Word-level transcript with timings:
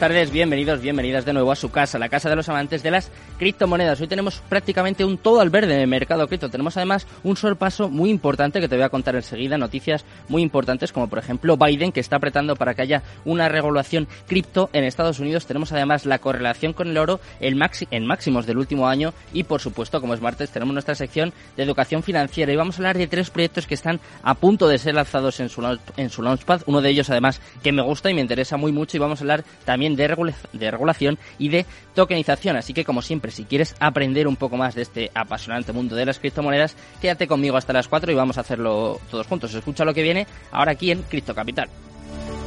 Tardes, 0.00 0.32
bienvenidos, 0.32 0.80
bienvenidas 0.80 1.26
de 1.26 1.34
nuevo 1.34 1.52
a 1.52 1.56
su 1.56 1.70
casa, 1.70 1.98
la 1.98 2.08
casa 2.08 2.30
de 2.30 2.36
los 2.36 2.48
amantes 2.48 2.82
de 2.82 2.90
las 2.90 3.10
criptomonedas. 3.38 4.00
Hoy 4.00 4.08
tenemos 4.08 4.40
prácticamente 4.48 5.04
un 5.04 5.18
todo 5.18 5.42
al 5.42 5.50
verde 5.50 5.74
en 5.74 5.80
el 5.82 5.88
mercado 5.88 6.26
cripto. 6.26 6.48
Tenemos 6.48 6.78
además 6.78 7.06
un 7.22 7.36
sorpaso 7.36 7.90
muy 7.90 8.08
importante 8.08 8.62
que 8.62 8.68
te 8.68 8.76
voy 8.76 8.84
a 8.84 8.88
contar 8.88 9.14
enseguida, 9.14 9.58
noticias 9.58 10.06
muy 10.28 10.40
importantes 10.40 10.90
como 10.92 11.08
por 11.08 11.18
ejemplo 11.18 11.58
Biden 11.58 11.92
que 11.92 12.00
está 12.00 12.16
apretando 12.16 12.56
para 12.56 12.72
que 12.72 12.80
haya 12.80 13.02
una 13.26 13.50
regulación 13.50 14.08
cripto 14.26 14.70
en 14.72 14.84
Estados 14.84 15.20
Unidos. 15.20 15.44
Tenemos 15.44 15.70
además 15.70 16.06
la 16.06 16.18
correlación 16.18 16.72
con 16.72 16.88
el 16.88 16.96
oro 16.96 17.20
en 17.38 17.58
máximos 17.58 18.46
del 18.46 18.56
último 18.56 18.88
año 18.88 19.12
y 19.34 19.42
por 19.42 19.60
supuesto, 19.60 20.00
como 20.00 20.14
es 20.14 20.22
martes, 20.22 20.48
tenemos 20.48 20.72
nuestra 20.72 20.94
sección 20.94 21.34
de 21.58 21.62
educación 21.62 22.02
financiera 22.02 22.50
y 22.50 22.56
vamos 22.56 22.76
a 22.76 22.78
hablar 22.78 22.96
de 22.96 23.06
tres 23.06 23.28
proyectos 23.28 23.66
que 23.66 23.74
están 23.74 24.00
a 24.22 24.32
punto 24.32 24.66
de 24.66 24.78
ser 24.78 24.94
lanzados 24.94 25.40
en 25.40 25.50
su, 25.50 25.78
en 25.98 26.08
su 26.08 26.22
launchpad. 26.22 26.62
Uno 26.64 26.80
de 26.80 26.88
ellos 26.88 27.10
además 27.10 27.42
que 27.62 27.70
me 27.70 27.82
gusta 27.82 28.10
y 28.10 28.14
me 28.14 28.22
interesa 28.22 28.56
muy 28.56 28.72
mucho 28.72 28.96
y 28.96 29.00
vamos 29.00 29.20
a 29.20 29.24
hablar 29.24 29.44
también 29.66 29.89
de, 29.96 30.34
de 30.52 30.70
regulación 30.70 31.18
y 31.38 31.48
de 31.48 31.66
tokenización. 31.94 32.56
Así 32.56 32.74
que, 32.74 32.84
como 32.84 33.02
siempre, 33.02 33.30
si 33.30 33.44
quieres 33.44 33.74
aprender 33.80 34.28
un 34.28 34.36
poco 34.36 34.56
más 34.56 34.74
de 34.74 34.82
este 34.82 35.10
apasionante 35.14 35.72
mundo 35.72 35.96
de 35.96 36.06
las 36.06 36.18
criptomonedas, 36.18 36.76
quédate 37.00 37.26
conmigo 37.26 37.56
hasta 37.56 37.72
las 37.72 37.88
4 37.88 38.12
y 38.12 38.14
vamos 38.14 38.38
a 38.38 38.42
hacerlo 38.42 39.00
todos 39.10 39.26
juntos. 39.26 39.54
Escucha 39.54 39.84
lo 39.84 39.94
que 39.94 40.02
viene 40.02 40.26
ahora 40.52 40.72
aquí 40.72 40.90
en 40.90 41.02
Cripto 41.02 41.34
Capital. 41.34 41.68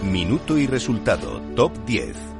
Minuto 0.03 0.57
y 0.57 0.67
resultado, 0.67 1.41
top 1.55 1.71
10. 1.85 2.32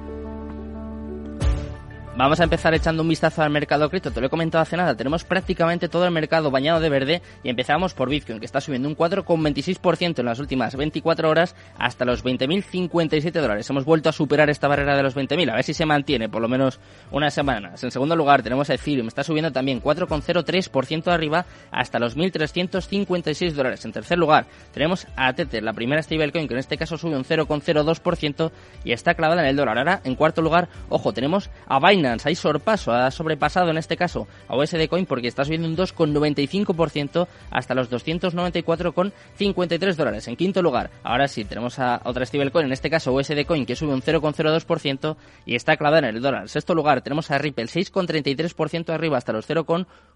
Vamos 2.15 2.39
a 2.39 2.43
empezar 2.43 2.75
echando 2.75 3.01
un 3.01 3.09
vistazo 3.09 3.41
al 3.41 3.49
mercado 3.49 3.89
cripto. 3.89 4.11
Te 4.11 4.21
lo 4.21 4.27
he 4.27 4.29
comentado 4.29 4.61
hace 4.61 4.77
nada. 4.77 4.95
Tenemos 4.95 5.23
prácticamente 5.23 5.89
todo 5.89 6.05
el 6.05 6.11
mercado 6.11 6.51
bañado 6.51 6.79
de 6.79 6.87
verde 6.87 7.23
y 7.41 7.49
empezamos 7.49 7.95
por 7.95 8.07
Bitcoin, 8.07 8.39
que 8.39 8.45
está 8.45 8.61
subiendo 8.61 8.87
un 8.87 8.95
4,26% 8.95 10.19
en 10.19 10.25
las 10.27 10.37
últimas 10.37 10.75
24 10.75 11.27
horas 11.27 11.55
hasta 11.75 12.05
los 12.05 12.23
20.057 12.23 13.31
dólares. 13.31 13.67
Hemos 13.67 13.83
vuelto 13.83 14.09
a 14.09 14.11
superar 14.11 14.51
esta 14.51 14.67
barrera 14.67 14.95
de 14.95 15.01
los 15.01 15.15
20.000. 15.15 15.49
A 15.51 15.55
ver 15.55 15.63
si 15.63 15.73
se 15.73 15.87
mantiene 15.87 16.29
por 16.29 16.43
lo 16.43 16.47
menos 16.47 16.79
unas 17.09 17.33
semanas. 17.33 17.83
En 17.83 17.89
segundo 17.89 18.15
lugar 18.15 18.43
tenemos 18.43 18.69
a 18.69 18.75
Ethereum. 18.75 19.07
Está 19.07 19.23
subiendo 19.23 19.51
también 19.51 19.81
4,03% 19.81 21.11
arriba 21.11 21.47
hasta 21.71 21.97
los 21.97 22.15
1.356 22.15 23.53
dólares. 23.53 23.85
En 23.85 23.91
tercer 23.91 24.19
lugar 24.19 24.45
tenemos 24.71 25.07
a 25.15 25.33
Tether, 25.33 25.63
la 25.63 25.73
primera 25.73 26.03
stablecoin, 26.03 26.47
que 26.47 26.53
en 26.53 26.59
este 26.59 26.77
caso 26.77 26.95
sube 26.95 27.17
un 27.17 27.25
0,02% 27.25 28.51
y 28.83 28.91
está 28.91 29.15
clavada 29.15 29.41
en 29.41 29.47
el 29.47 29.55
dólar. 29.55 29.79
Ahora, 29.79 30.01
en 30.03 30.13
cuarto 30.13 30.43
lugar, 30.43 30.69
ojo, 30.89 31.11
tenemos 31.11 31.49
a 31.67 31.79
Binance 31.79 32.02
hay 32.05 32.35
sorpaso, 32.35 32.91
ha 32.91 33.09
sobrepasado 33.11 33.69
en 33.69 33.77
este 33.77 33.97
caso 33.97 34.27
a 34.47 34.55
USD 34.55 34.87
Coin 34.89 35.05
porque 35.05 35.27
está 35.27 35.45
subiendo 35.45 35.67
un 35.67 35.77
2,95% 35.77 37.27
hasta 37.49 37.75
los 37.75 37.89
294,53 37.89 39.95
dólares. 39.95 40.27
En 40.27 40.35
quinto 40.35 40.61
lugar, 40.61 40.91
ahora 41.03 41.27
sí, 41.27 41.45
tenemos 41.45 41.79
a 41.79 42.01
otra 42.03 42.25
stablecoin, 42.25 42.67
en 42.67 42.73
este 42.73 42.89
caso 42.89 43.13
USD 43.13 43.45
Coin, 43.45 43.65
que 43.65 43.75
sube 43.75 43.93
un 43.93 44.01
0,02% 44.01 45.15
y 45.45 45.55
está 45.55 45.77
clavada 45.77 45.99
en 45.99 46.15
el 46.15 46.21
dólar. 46.21 46.43
En 46.43 46.49
sexto 46.49 46.75
lugar, 46.75 47.01
tenemos 47.01 47.31
a 47.31 47.37
Ripple, 47.37 47.65
6,33% 47.65 48.93
arriba 48.93 49.17
hasta 49.17 49.33
los 49.33 49.45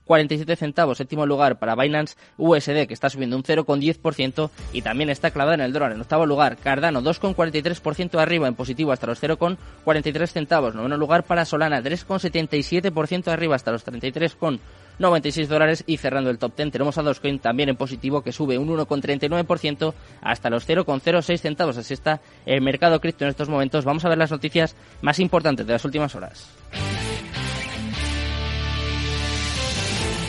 0,47 0.07 0.55
centavos. 0.55 0.97
Séptimo 0.97 1.25
lugar 1.25 1.59
para 1.59 1.75
Binance 1.75 2.15
USD, 2.37 2.87
que 2.87 2.93
está 2.93 3.09
subiendo 3.09 3.35
un 3.35 3.43
0,10% 3.43 4.49
y 4.73 4.81
también 4.81 5.09
está 5.09 5.31
clavada 5.31 5.55
en 5.55 5.61
el 5.61 5.73
dólar. 5.73 5.91
En 5.91 6.01
octavo 6.01 6.25
lugar, 6.25 6.57
Cardano, 6.57 7.01
2,43% 7.01 8.19
arriba 8.19 8.47
en 8.47 8.55
positivo 8.55 8.91
hasta 8.91 9.07
los 9.07 9.21
0,43 9.21 10.27
centavos. 10.27 10.75
Noveno 10.75 10.97
lugar 10.97 11.23
para 11.23 11.45
Solana, 11.45 11.81
3,77% 11.81 13.27
arriba 13.27 13.55
hasta 13.55 13.71
los 13.71 13.85
33,96 13.85 15.47
dólares 15.47 15.83
y 15.87 15.97
cerrando 15.97 16.29
el 16.29 16.37
top 16.37 16.55
10 16.55 16.71
tenemos 16.71 16.97
a 16.97 17.03
Dogecoin 17.03 17.39
también 17.39 17.69
en 17.69 17.75
positivo 17.75 18.21
que 18.21 18.31
sube 18.31 18.57
un 18.57 18.69
1,39% 18.69 19.93
hasta 20.21 20.49
los 20.49 20.67
0,06 20.67 21.37
centavos. 21.39 21.77
Así 21.77 21.93
está 21.93 22.21
el 22.45 22.61
mercado 22.61 22.99
cripto 22.99 23.25
en 23.25 23.29
estos 23.29 23.49
momentos. 23.49 23.85
Vamos 23.85 24.05
a 24.05 24.09
ver 24.09 24.17
las 24.17 24.31
noticias 24.31 24.75
más 25.01 25.19
importantes 25.19 25.65
de 25.65 25.73
las 25.73 25.85
últimas 25.85 26.15
horas. 26.15 26.49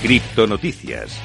Cripto 0.02 0.46
Noticias. 0.46 1.20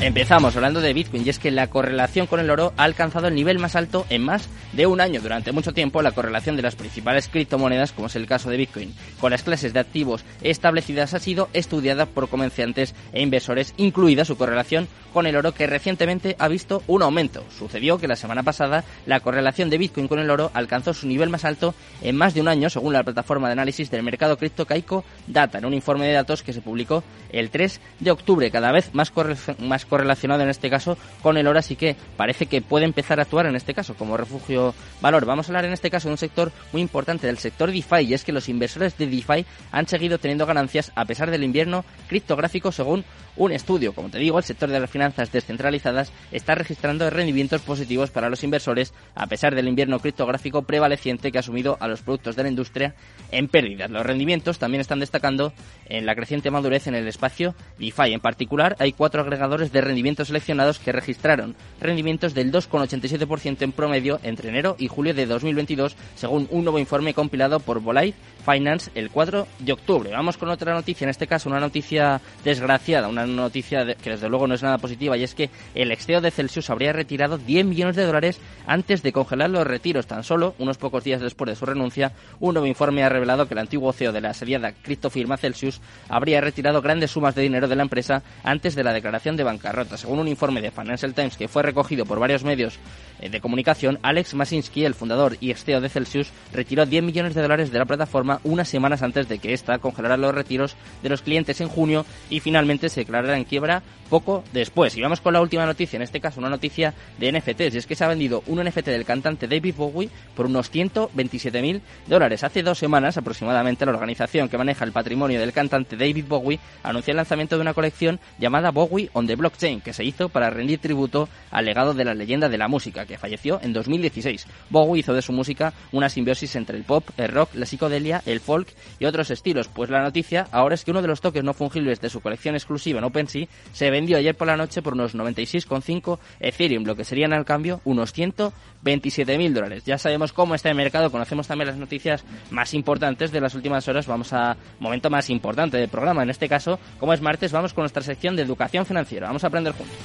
Empezamos 0.00 0.54
hablando 0.54 0.80
de 0.80 0.92
Bitcoin 0.92 1.26
y 1.26 1.28
es 1.28 1.40
que 1.40 1.50
la 1.50 1.66
correlación 1.66 2.28
con 2.28 2.38
el 2.38 2.48
oro 2.50 2.72
ha 2.76 2.84
alcanzado 2.84 3.26
el 3.26 3.34
nivel 3.34 3.58
más 3.58 3.74
alto 3.74 4.06
en 4.10 4.22
más 4.22 4.48
de 4.72 4.86
un 4.86 5.00
año. 5.00 5.20
Durante 5.20 5.52
mucho 5.52 5.72
tiempo 5.72 6.02
la 6.02 6.12
correlación 6.12 6.56
de 6.56 6.62
las 6.62 6.76
principales 6.76 7.28
criptomonedas, 7.28 7.92
como 7.92 8.06
es 8.06 8.16
el 8.16 8.26
caso 8.26 8.50
de 8.50 8.56
Bitcoin, 8.56 8.94
con 9.20 9.30
las 9.30 9.42
clases 9.42 9.72
de 9.72 9.80
activos 9.80 10.24
establecidas 10.42 11.14
ha 11.14 11.18
sido 11.18 11.48
estudiada 11.52 12.06
por 12.06 12.28
comerciantes 12.28 12.94
e 13.12 13.22
inversores, 13.22 13.74
incluida 13.76 14.24
su 14.24 14.36
correlación 14.36 14.88
con 15.12 15.26
el 15.26 15.36
oro 15.36 15.52
que 15.52 15.66
recientemente 15.66 16.36
ha 16.38 16.48
visto 16.48 16.82
un 16.86 17.02
aumento. 17.02 17.44
Sucedió 17.56 17.98
que 17.98 18.08
la 18.08 18.16
semana 18.16 18.42
pasada 18.42 18.84
la 19.06 19.20
correlación 19.20 19.70
de 19.70 19.78
Bitcoin 19.78 20.08
con 20.08 20.18
el 20.18 20.30
oro 20.30 20.50
alcanzó 20.54 20.94
su 20.94 21.06
nivel 21.06 21.30
más 21.30 21.44
alto 21.44 21.74
en 22.02 22.16
más 22.16 22.34
de 22.34 22.40
un 22.40 22.48
año, 22.48 22.70
según 22.70 22.92
la 22.92 23.02
plataforma 23.02 23.48
de 23.48 23.52
análisis 23.52 23.90
del 23.90 24.02
mercado 24.02 24.36
cripto 24.36 24.66
Kaiko 24.66 25.04
Data, 25.26 25.58
en 25.58 25.64
un 25.64 25.74
informe 25.74 26.06
de 26.06 26.12
datos 26.12 26.42
que 26.42 26.52
se 26.52 26.60
publicó 26.60 27.02
el 27.32 27.50
3 27.50 27.80
de 27.98 28.10
octubre, 28.10 28.50
cada 28.50 28.72
vez 28.72 28.94
más, 28.94 29.12
más 29.58 29.84
correlacionado 29.84 30.42
en 30.42 30.48
este 30.48 30.70
caso 30.70 30.96
con 31.22 31.36
el 31.36 31.46
oro, 31.46 31.58
así 31.58 31.76
que 31.76 31.96
parece 32.16 32.46
que 32.46 32.62
puede 32.62 32.84
empezar 32.84 33.18
a 33.18 33.22
actuar 33.22 33.46
en 33.46 33.56
este 33.56 33.74
caso 33.74 33.94
como 33.94 34.16
refugio 34.16 34.59
valor. 35.00 35.24
Vamos 35.24 35.46
a 35.46 35.50
hablar 35.50 35.64
en 35.64 35.72
este 35.72 35.90
caso 35.90 36.08
de 36.08 36.12
un 36.12 36.18
sector 36.18 36.52
muy 36.72 36.82
importante, 36.82 37.26
del 37.26 37.38
sector 37.38 37.70
DeFi, 37.70 38.02
y 38.02 38.14
es 38.14 38.24
que 38.24 38.32
los 38.32 38.48
inversores 38.48 38.96
de 38.96 39.06
DeFi 39.06 39.44
han 39.72 39.86
seguido 39.86 40.18
teniendo 40.18 40.46
ganancias 40.46 40.92
a 40.94 41.04
pesar 41.04 41.30
del 41.30 41.44
invierno 41.44 41.84
criptográfico 42.08 42.72
según 42.72 43.04
un 43.40 43.52
estudio. 43.52 43.94
Como 43.94 44.10
te 44.10 44.18
digo, 44.18 44.36
el 44.36 44.44
sector 44.44 44.68
de 44.68 44.78
las 44.78 44.90
finanzas 44.90 45.32
descentralizadas 45.32 46.12
está 46.30 46.54
registrando 46.54 47.08
rendimientos 47.08 47.62
positivos 47.62 48.10
para 48.10 48.28
los 48.28 48.44
inversores 48.44 48.92
a 49.14 49.26
pesar 49.28 49.54
del 49.54 49.66
invierno 49.66 49.98
criptográfico 49.98 50.62
prevaleciente 50.62 51.32
que 51.32 51.38
ha 51.38 51.42
sumido 51.42 51.78
a 51.80 51.88
los 51.88 52.02
productos 52.02 52.36
de 52.36 52.42
la 52.42 52.50
industria 52.50 52.94
en 53.30 53.48
pérdidas. 53.48 53.90
Los 53.90 54.04
rendimientos 54.04 54.58
también 54.58 54.82
están 54.82 55.00
destacando 55.00 55.54
en 55.86 56.04
la 56.04 56.14
creciente 56.14 56.50
madurez 56.50 56.86
en 56.86 56.94
el 56.94 57.08
espacio 57.08 57.54
DeFi. 57.78 58.12
En 58.12 58.20
particular, 58.20 58.76
hay 58.78 58.92
cuatro 58.92 59.22
agregadores 59.22 59.72
de 59.72 59.80
rendimientos 59.80 60.28
seleccionados 60.28 60.78
que 60.78 60.92
registraron 60.92 61.56
rendimientos 61.80 62.34
del 62.34 62.52
2,87% 62.52 63.62
en 63.62 63.72
promedio 63.72 64.20
entre 64.22 64.50
enero 64.50 64.76
y 64.78 64.88
julio 64.88 65.14
de 65.14 65.24
2022, 65.24 65.96
según 66.14 66.46
un 66.50 66.64
nuevo 66.64 66.78
informe 66.78 67.14
compilado 67.14 67.58
por 67.58 67.80
Bolide 67.80 68.14
Finance 68.44 68.90
el 68.94 69.10
4 69.10 69.46
de 69.60 69.72
octubre. 69.72 70.10
Vamos 70.10 70.36
con 70.36 70.50
otra 70.50 70.74
noticia, 70.74 71.04
en 71.04 71.10
este 71.10 71.26
caso 71.26 71.48
una 71.48 71.60
noticia 71.60 72.20
desgraciada, 72.44 73.08
una 73.08 73.29
noticia 73.36 73.94
que 73.94 74.10
desde 74.10 74.28
luego 74.28 74.46
no 74.46 74.54
es 74.54 74.62
nada 74.62 74.78
positiva 74.78 75.16
y 75.16 75.22
es 75.22 75.34
que 75.34 75.50
el 75.74 75.92
ex 75.92 76.06
de 76.06 76.30
Celsius 76.30 76.70
habría 76.70 76.92
retirado 76.92 77.38
10 77.38 77.66
millones 77.66 77.96
de 77.96 78.04
dólares 78.04 78.40
antes 78.66 79.02
de 79.02 79.12
congelar 79.12 79.50
los 79.50 79.66
retiros. 79.66 80.06
Tan 80.06 80.24
solo 80.24 80.54
unos 80.58 80.78
pocos 80.78 81.04
días 81.04 81.20
después 81.20 81.48
de 81.48 81.56
su 81.56 81.66
renuncia, 81.66 82.12
un 82.40 82.54
nuevo 82.54 82.66
informe 82.66 83.04
ha 83.04 83.08
revelado 83.08 83.46
que 83.46 83.54
el 83.54 83.58
antiguo 83.58 83.92
CEO 83.92 84.12
de 84.12 84.20
la 84.20 84.30
asediada 84.30 84.72
criptofirma 84.72 85.36
Celsius 85.36 85.80
habría 86.08 86.40
retirado 86.40 86.82
grandes 86.82 87.12
sumas 87.12 87.34
de 87.34 87.42
dinero 87.42 87.68
de 87.68 87.76
la 87.76 87.82
empresa 87.82 88.22
antes 88.42 88.74
de 88.74 88.84
la 88.84 88.92
declaración 88.92 89.36
de 89.36 89.44
bancarrota. 89.44 89.96
Según 89.96 90.18
un 90.18 90.28
informe 90.28 90.60
de 90.60 90.70
Financial 90.70 91.14
Times 91.14 91.36
que 91.36 91.48
fue 91.48 91.62
recogido 91.62 92.06
por 92.06 92.18
varios 92.18 92.44
medios 92.44 92.78
eh, 93.20 93.28
de 93.28 93.40
comunicación, 93.40 93.98
Alex 94.02 94.34
Masinski, 94.34 94.84
el 94.84 94.94
fundador 94.94 95.36
y 95.40 95.50
ex 95.50 95.64
CEO 95.64 95.80
de 95.80 95.88
Celsius, 95.88 96.30
retiró 96.52 96.86
10 96.86 97.02
millones 97.04 97.34
de 97.34 97.42
dólares 97.42 97.70
de 97.70 97.78
la 97.78 97.84
plataforma 97.84 98.40
unas 98.44 98.68
semanas 98.68 99.02
antes 99.02 99.28
de 99.28 99.38
que 99.38 99.52
ésta 99.52 99.78
congelara 99.78 100.16
los 100.16 100.34
retiros 100.34 100.76
de 101.02 101.08
los 101.08 101.22
clientes 101.22 101.60
en 101.60 101.68
junio 101.68 102.04
y 102.28 102.40
finalmente 102.40 102.88
se 102.88 103.04
declarara 103.10 103.36
en 103.36 103.44
quiebra 103.44 103.82
poco 104.10 104.44
después. 104.52 104.96
Y 104.96 105.00
vamos 105.00 105.20
con 105.20 105.32
la 105.32 105.40
última 105.40 105.64
noticia, 105.64 105.96
en 105.96 106.02
este 106.02 106.20
caso 106.20 106.40
una 106.40 106.50
noticia 106.50 106.92
de 107.18 107.32
NFTs, 107.32 107.74
y 107.74 107.78
es 107.78 107.86
que 107.86 107.94
se 107.94 108.04
ha 108.04 108.08
vendido 108.08 108.42
un 108.46 108.62
NFT 108.62 108.86
del 108.86 109.06
cantante 109.06 109.48
David 109.48 109.74
Bowie 109.76 110.10
por 110.36 110.46
unos 110.46 110.70
127.000 110.70 111.80
dólares. 112.06 112.44
Hace 112.44 112.62
dos 112.62 112.78
semanas 112.78 113.16
aproximadamente 113.16 113.86
la 113.86 113.92
organización 113.92 114.48
que 114.48 114.58
maneja 114.58 114.84
el 114.84 114.92
patrimonio 114.92 115.40
del 115.40 115.52
cantante 115.52 115.96
David 115.96 116.26
Bowie 116.28 116.58
anunció 116.82 117.12
el 117.12 117.16
lanzamiento 117.16 117.56
de 117.56 117.62
una 117.62 117.74
colección 117.74 118.20
llamada 118.38 118.70
Bowie 118.70 119.08
on 119.14 119.26
the 119.26 119.36
Blockchain, 119.36 119.80
que 119.80 119.92
se 119.92 120.04
hizo 120.04 120.28
para 120.28 120.50
rendir 120.50 120.80
tributo 120.80 121.28
al 121.50 121.64
legado 121.64 121.94
de 121.94 122.04
la 122.04 122.14
leyenda 122.14 122.48
de 122.48 122.58
la 122.58 122.68
música, 122.68 123.06
que 123.06 123.16
falleció 123.16 123.60
en 123.62 123.72
2016. 123.72 124.00
2016. 124.00 124.46
Bowie 124.70 125.00
hizo 125.00 125.14
de 125.14 125.22
su 125.22 125.32
música 125.32 125.72
una 125.92 126.08
simbiosis 126.08 126.56
entre 126.56 126.76
el 126.76 126.84
pop, 126.84 127.08
el 127.16 127.28
rock, 127.28 127.54
la 127.54 127.66
psicodelia, 127.66 128.22
el 128.26 128.40
folk 128.40 128.68
y 128.98 129.04
otros 129.04 129.30
estilos. 129.30 129.68
Pues 129.68 129.90
la 129.90 130.02
noticia 130.02 130.46
ahora 130.50 130.74
es 130.74 130.84
que 130.84 130.90
uno 130.90 131.02
de 131.02 131.08
los 131.08 131.20
toques 131.20 131.44
no 131.44 131.54
fungibles 131.54 132.00
de 132.00 132.10
su 132.10 132.20
colección 132.20 132.54
exclusiva 132.54 132.98
en 132.98 133.04
OpenSea 133.04 133.46
se 133.72 133.90
vendió 134.00 134.16
ayer 134.16 134.34
por 134.34 134.46
la 134.46 134.56
noche 134.56 134.80
por 134.80 134.94
unos 134.94 135.14
96,5 135.14 136.18
Ethereum, 136.40 136.84
lo 136.84 136.96
que 136.96 137.04
serían 137.04 137.34
al 137.34 137.44
cambio 137.44 137.82
unos 137.84 138.14
127.000 138.16 139.52
dólares. 139.52 139.84
Ya 139.84 139.98
sabemos 139.98 140.32
cómo 140.32 140.54
está 140.54 140.70
el 140.70 140.74
mercado, 140.74 141.10
conocemos 141.10 141.46
también 141.46 141.68
las 141.68 141.76
noticias 141.76 142.24
más 142.50 142.72
importantes 142.72 143.30
de 143.30 143.40
las 143.42 143.54
últimas 143.54 143.86
horas. 143.88 144.06
Vamos 144.06 144.32
a 144.32 144.56
momento 144.78 145.10
más 145.10 145.28
importante 145.28 145.76
del 145.76 145.90
programa. 145.90 146.22
En 146.22 146.30
este 146.30 146.48
caso, 146.48 146.78
como 146.98 147.12
es 147.12 147.20
martes, 147.20 147.52
vamos 147.52 147.74
con 147.74 147.82
nuestra 147.82 148.02
sección 148.02 148.36
de 148.36 148.42
educación 148.42 148.86
financiera. 148.86 149.26
Vamos 149.26 149.44
a 149.44 149.48
aprender 149.48 149.74
juntos. 149.74 149.96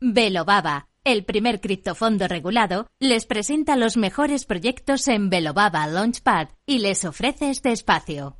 Velobaba, 0.00 0.88
el 1.04 1.24
primer 1.24 1.60
criptofondo 1.60 2.26
regulado, 2.26 2.86
les 3.00 3.26
presenta 3.26 3.76
los 3.76 3.98
mejores 3.98 4.46
proyectos 4.46 5.08
en 5.08 5.28
Velobaba 5.28 5.86
Launchpad 5.86 6.48
y 6.64 6.78
les 6.78 7.04
ofrece 7.04 7.50
este 7.50 7.72
espacio. 7.72 8.38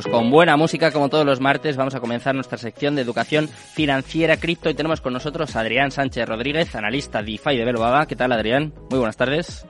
Pues 0.00 0.06
con 0.06 0.30
buena 0.30 0.56
música, 0.56 0.92
como 0.92 1.08
todos 1.08 1.26
los 1.26 1.40
martes, 1.40 1.76
vamos 1.76 1.92
a 1.96 1.98
comenzar 1.98 2.32
nuestra 2.32 2.56
sección 2.56 2.94
de 2.94 3.02
educación 3.02 3.48
financiera 3.48 4.36
cripto 4.36 4.70
y 4.70 4.74
tenemos 4.74 5.00
con 5.00 5.12
nosotros 5.12 5.56
a 5.56 5.60
Adrián 5.60 5.90
Sánchez 5.90 6.28
Rodríguez, 6.28 6.72
analista 6.76 7.20
DeFi 7.20 7.56
de 7.56 7.64
Belobaba. 7.64 8.06
¿Qué 8.06 8.14
tal, 8.14 8.30
Adrián? 8.30 8.72
Muy 8.90 9.00
buenas 9.00 9.16
tardes. 9.16 9.66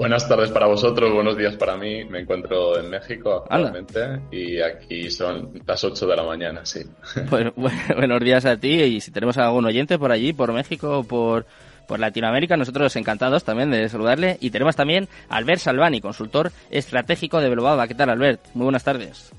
Buenas 0.00 0.26
tardes 0.26 0.50
para 0.50 0.66
vosotros, 0.66 1.12
buenos 1.12 1.36
días 1.36 1.56
para 1.56 1.76
mí. 1.76 2.06
Me 2.06 2.20
encuentro 2.20 2.78
en 2.78 2.88
México 2.88 3.34
actualmente 3.34 4.22
y 4.30 4.58
aquí 4.58 5.10
son 5.10 5.60
las 5.66 5.84
8 5.84 6.06
de 6.06 6.16
la 6.16 6.22
mañana, 6.22 6.64
sí. 6.64 6.80
Bueno, 7.28 7.52
buenos 7.94 8.20
días 8.20 8.46
a 8.46 8.56
ti 8.56 8.80
y 8.80 9.02
si 9.02 9.10
tenemos 9.10 9.36
algún 9.36 9.66
oyente 9.66 9.98
por 9.98 10.10
allí, 10.10 10.32
por 10.32 10.54
México 10.54 11.00
o 11.00 11.04
por 11.04 11.44
por 11.86 12.00
Latinoamérica. 12.00 12.56
Nosotros 12.56 12.96
encantados 12.96 13.44
también 13.44 13.70
de 13.70 13.90
saludarle. 13.90 14.38
Y 14.40 14.48
tenemos 14.48 14.74
también 14.74 15.06
a 15.28 15.36
Albert 15.36 15.60
Salvani, 15.60 16.00
consultor 16.00 16.50
estratégico 16.70 17.38
de 17.38 17.50
Belobaba. 17.50 17.86
¿Qué 17.86 17.94
tal, 17.94 18.08
Albert? 18.08 18.40
Muy 18.54 18.64
buenas 18.64 18.84
tardes. 18.84 19.30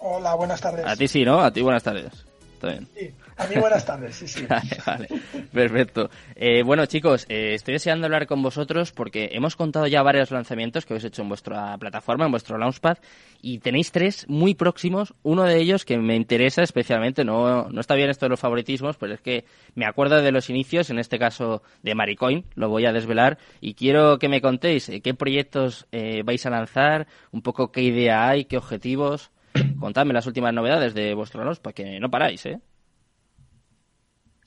Hola, 0.00 0.34
buenas 0.34 0.60
tardes. 0.60 0.84
A 0.84 0.96
ti 0.96 1.06
sí, 1.06 1.24
¿no? 1.24 1.40
A 1.40 1.52
ti 1.52 1.60
buenas 1.60 1.84
tardes. 1.84 2.27
Está 2.58 2.70
bien. 2.70 2.88
Sí. 2.92 3.10
A 3.36 3.46
mí 3.46 3.54
buenas 3.54 3.86
tardes, 3.86 4.16
sí, 4.16 4.26
sí. 4.26 4.44
vale, 4.86 5.06
perfecto. 5.52 6.10
Eh, 6.34 6.64
bueno, 6.64 6.86
chicos, 6.86 7.24
eh, 7.28 7.54
estoy 7.54 7.74
deseando 7.74 8.06
hablar 8.06 8.26
con 8.26 8.42
vosotros 8.42 8.90
porque 8.90 9.28
hemos 9.30 9.54
contado 9.54 9.86
ya 9.86 10.02
varios 10.02 10.32
lanzamientos 10.32 10.84
que 10.84 10.92
habéis 10.92 11.04
hecho 11.04 11.22
en 11.22 11.28
vuestra 11.28 11.78
plataforma, 11.78 12.24
en 12.24 12.32
vuestro 12.32 12.58
Launchpad, 12.58 12.98
y 13.40 13.60
tenéis 13.60 13.92
tres 13.92 14.28
muy 14.28 14.56
próximos. 14.56 15.14
Uno 15.22 15.44
de 15.44 15.56
ellos 15.56 15.84
que 15.84 15.98
me 15.98 16.16
interesa 16.16 16.62
especialmente, 16.62 17.24
no, 17.24 17.68
no 17.68 17.80
está 17.80 17.94
bien 17.94 18.10
esto 18.10 18.26
de 18.26 18.30
los 18.30 18.40
favoritismos, 18.40 18.96
pero 18.96 19.14
es 19.14 19.20
que 19.20 19.44
me 19.76 19.86
acuerdo 19.86 20.20
de 20.20 20.32
los 20.32 20.50
inicios, 20.50 20.90
en 20.90 20.98
este 20.98 21.16
caso 21.20 21.62
de 21.84 21.94
Maricoin, 21.94 22.44
lo 22.56 22.68
voy 22.68 22.86
a 22.86 22.92
desvelar, 22.92 23.38
y 23.60 23.74
quiero 23.74 24.18
que 24.18 24.28
me 24.28 24.40
contéis 24.40 24.88
eh, 24.88 25.00
qué 25.00 25.14
proyectos 25.14 25.86
vais 26.24 26.44
a 26.44 26.50
lanzar, 26.50 27.06
un 27.30 27.42
poco 27.42 27.70
qué 27.70 27.82
idea 27.82 28.28
hay, 28.28 28.46
qué 28.46 28.56
objetivos. 28.56 29.30
Contadme 29.78 30.14
las 30.14 30.26
últimas 30.26 30.52
novedades 30.52 30.94
de 30.94 31.14
vuestro 31.14 31.44
Launchpad, 31.44 31.72
que 31.72 32.00
no 32.00 32.10
paráis, 32.10 32.46
¿eh? 32.46 32.60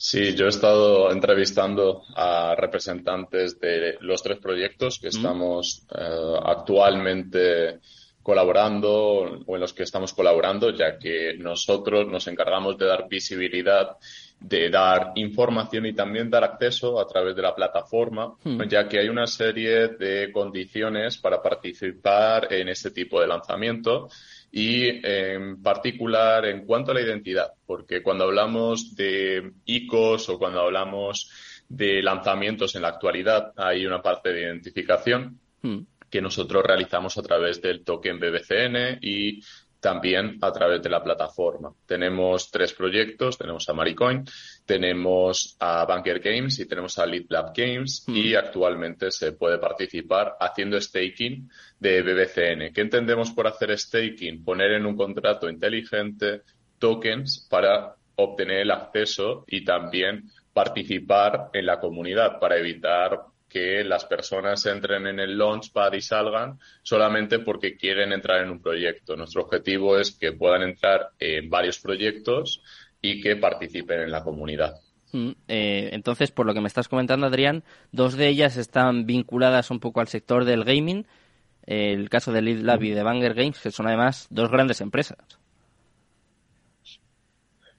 Sí, 0.04 0.34
yo 0.34 0.48
he 0.48 0.50
estado 0.50 1.12
entrevistando 1.12 2.02
a 2.16 2.56
representantes 2.56 3.60
de 3.60 3.98
los 4.02 4.24
tres 4.24 4.40
proyectos 4.40 4.98
que 4.98 5.10
estamos 5.10 5.86
eh, 5.96 6.40
actualmente 6.44 7.80
colaborando 8.24 8.92
o 9.46 9.56
en 9.56 9.62
los 9.62 9.74
que 9.74 9.84
estamos 9.84 10.14
colaborando, 10.14 10.72
ya 10.72 10.98
que 10.98 11.36
nosotros 11.38 12.08
nos 12.08 12.28
encargamos 12.28 12.80
de 12.80 12.86
dar 12.88 13.08
visibilidad, 13.08 13.98
de 14.40 14.72
dar 14.72 15.12
información 15.16 15.86
y 15.86 15.94
también 15.94 16.32
dar 16.32 16.46
acceso 16.46 17.00
a 17.00 17.08
través 17.08 17.36
de 17.36 17.42
la 17.44 17.54
plataforma, 17.54 18.36
ya 18.68 18.88
que 18.88 19.00
hay 19.00 19.10
una 19.10 19.28
serie 19.28 19.90
de 19.90 20.32
condiciones 20.32 21.20
para 21.20 21.42
participar 21.44 22.52
en 22.52 22.70
este 22.70 22.90
tipo 22.90 23.22
de 23.22 23.28
lanzamiento 23.28 24.10
y 24.52 25.06
en 25.06 25.62
particular 25.64 26.46
en 26.46 26.66
cuanto 26.66 26.92
a 26.92 26.94
la 26.94 27.02
identidad, 27.02 27.54
porque 27.66 28.04
cuando 28.04 28.26
hablamos 28.26 28.96
de 28.96 29.54
ICOs 29.66 30.30
o 30.30 30.38
cuando 30.38 30.62
hablamos 30.62 31.32
de 31.70 32.04
lanzamientos 32.04 32.76
en 32.76 32.82
la 32.82 32.90
actualidad 32.90 33.54
hay 33.56 33.86
una 33.86 34.02
parte 34.02 34.34
de 34.34 34.42
identificación 34.42 35.40
hmm. 35.62 35.80
que 36.10 36.22
nosotros 36.22 36.64
realizamos 36.66 37.18
a 37.18 37.22
través 37.22 37.62
del 37.62 37.86
token 37.86 38.20
BBCN 38.20 39.00
y 39.02 39.42
también 39.82 40.38
a 40.42 40.52
través 40.52 40.82
de 40.82 40.90
la 40.90 41.04
plataforma. 41.04 41.74
Tenemos 41.86 42.52
tres 42.52 42.72
proyectos, 42.74 43.38
tenemos 43.38 43.68
a 43.68 43.74
Maricoin, 43.74 44.24
tenemos 44.66 45.58
a 45.60 45.86
Banker 45.86 46.20
Games 46.20 46.60
y 46.60 46.68
tenemos 46.68 46.98
a 47.00 47.06
Lead 47.06 47.26
Lab 47.30 47.52
Games 47.54 48.06
mm. 48.08 48.16
y 48.16 48.36
actualmente 48.36 49.12
se 49.12 49.34
puede 49.34 49.58
participar 49.58 50.38
haciendo 50.40 50.80
staking 50.80 51.50
de 51.80 52.02
BBCN. 52.04 52.72
¿Qué 52.74 52.82
entendemos 52.82 53.32
por 53.32 53.48
hacer 53.48 53.78
staking? 53.78 54.44
Poner 54.44 54.74
en 54.74 54.86
un 54.86 54.96
contrato 54.96 55.50
inteligente 55.50 56.44
tokens 56.78 57.48
para 57.50 57.96
obtener 58.16 58.60
el 58.60 58.72
acceso 58.72 59.46
y 59.48 59.66
también 59.66 60.30
participar 60.54 61.50
en 61.54 61.66
la 61.66 61.80
comunidad 61.80 62.40
para 62.40 62.58
evitar 62.58 63.20
que 63.52 63.84
las 63.84 64.06
personas 64.06 64.66
entren 64.66 65.08
en 65.08 65.20
el 65.20 65.38
Launchpad 65.38 65.94
y 65.94 66.02
salgan 66.02 66.60
solamente 66.82 67.40
porque 67.40 67.76
quieren 67.76 68.14
entrar 68.14 68.44
en 68.44 68.50
un 68.50 68.62
proyecto. 68.62 69.16
Nuestro 69.16 69.42
objetivo 69.44 69.98
es 69.98 70.12
que 70.12 70.32
puedan 70.32 70.64
entrar 70.64 71.10
en 71.20 71.50
varios 71.50 71.80
proyectos 71.80 72.62
y 73.02 73.22
que 73.22 73.36
participen 73.36 74.02
en 74.02 74.12
la 74.12 74.24
comunidad. 74.24 74.76
Mm, 75.12 75.32
eh, 75.48 75.90
entonces, 75.92 76.32
por 76.32 76.46
lo 76.46 76.54
que 76.54 76.62
me 76.62 76.68
estás 76.68 76.88
comentando, 76.88 77.28
Adrián, 77.28 77.64
dos 77.92 78.16
de 78.16 78.30
ellas 78.30 78.56
están 78.56 79.06
vinculadas 79.06 79.70
un 79.70 79.80
poco 79.80 80.00
al 80.00 80.08
sector 80.08 80.46
del 80.46 80.64
gaming. 80.64 81.06
el 81.66 82.10
caso 82.10 82.32
de 82.32 82.42
Lead 82.42 82.62
Lab 82.62 82.82
y 82.84 82.90
de 82.90 83.04
Banger 83.04 83.36
Games, 83.36 83.60
que 83.60 83.72
son 83.72 83.88
además 83.88 84.28
dos 84.32 84.50
grandes 84.50 84.82
empresas. 84.82 85.41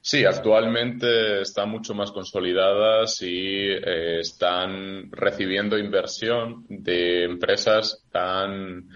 Sí, 0.04 0.25
actualmente 0.25 1.43
están 1.43 1.70
mucho 1.70 1.94
más 1.94 2.10
consolidadas 2.10 3.22
y 3.22 3.69
eh, 3.69 4.19
están 4.19 5.12
recibiendo 5.12 5.78
inversión 5.78 6.66
de 6.69 7.22
empresas 7.22 8.04
tan 8.10 8.88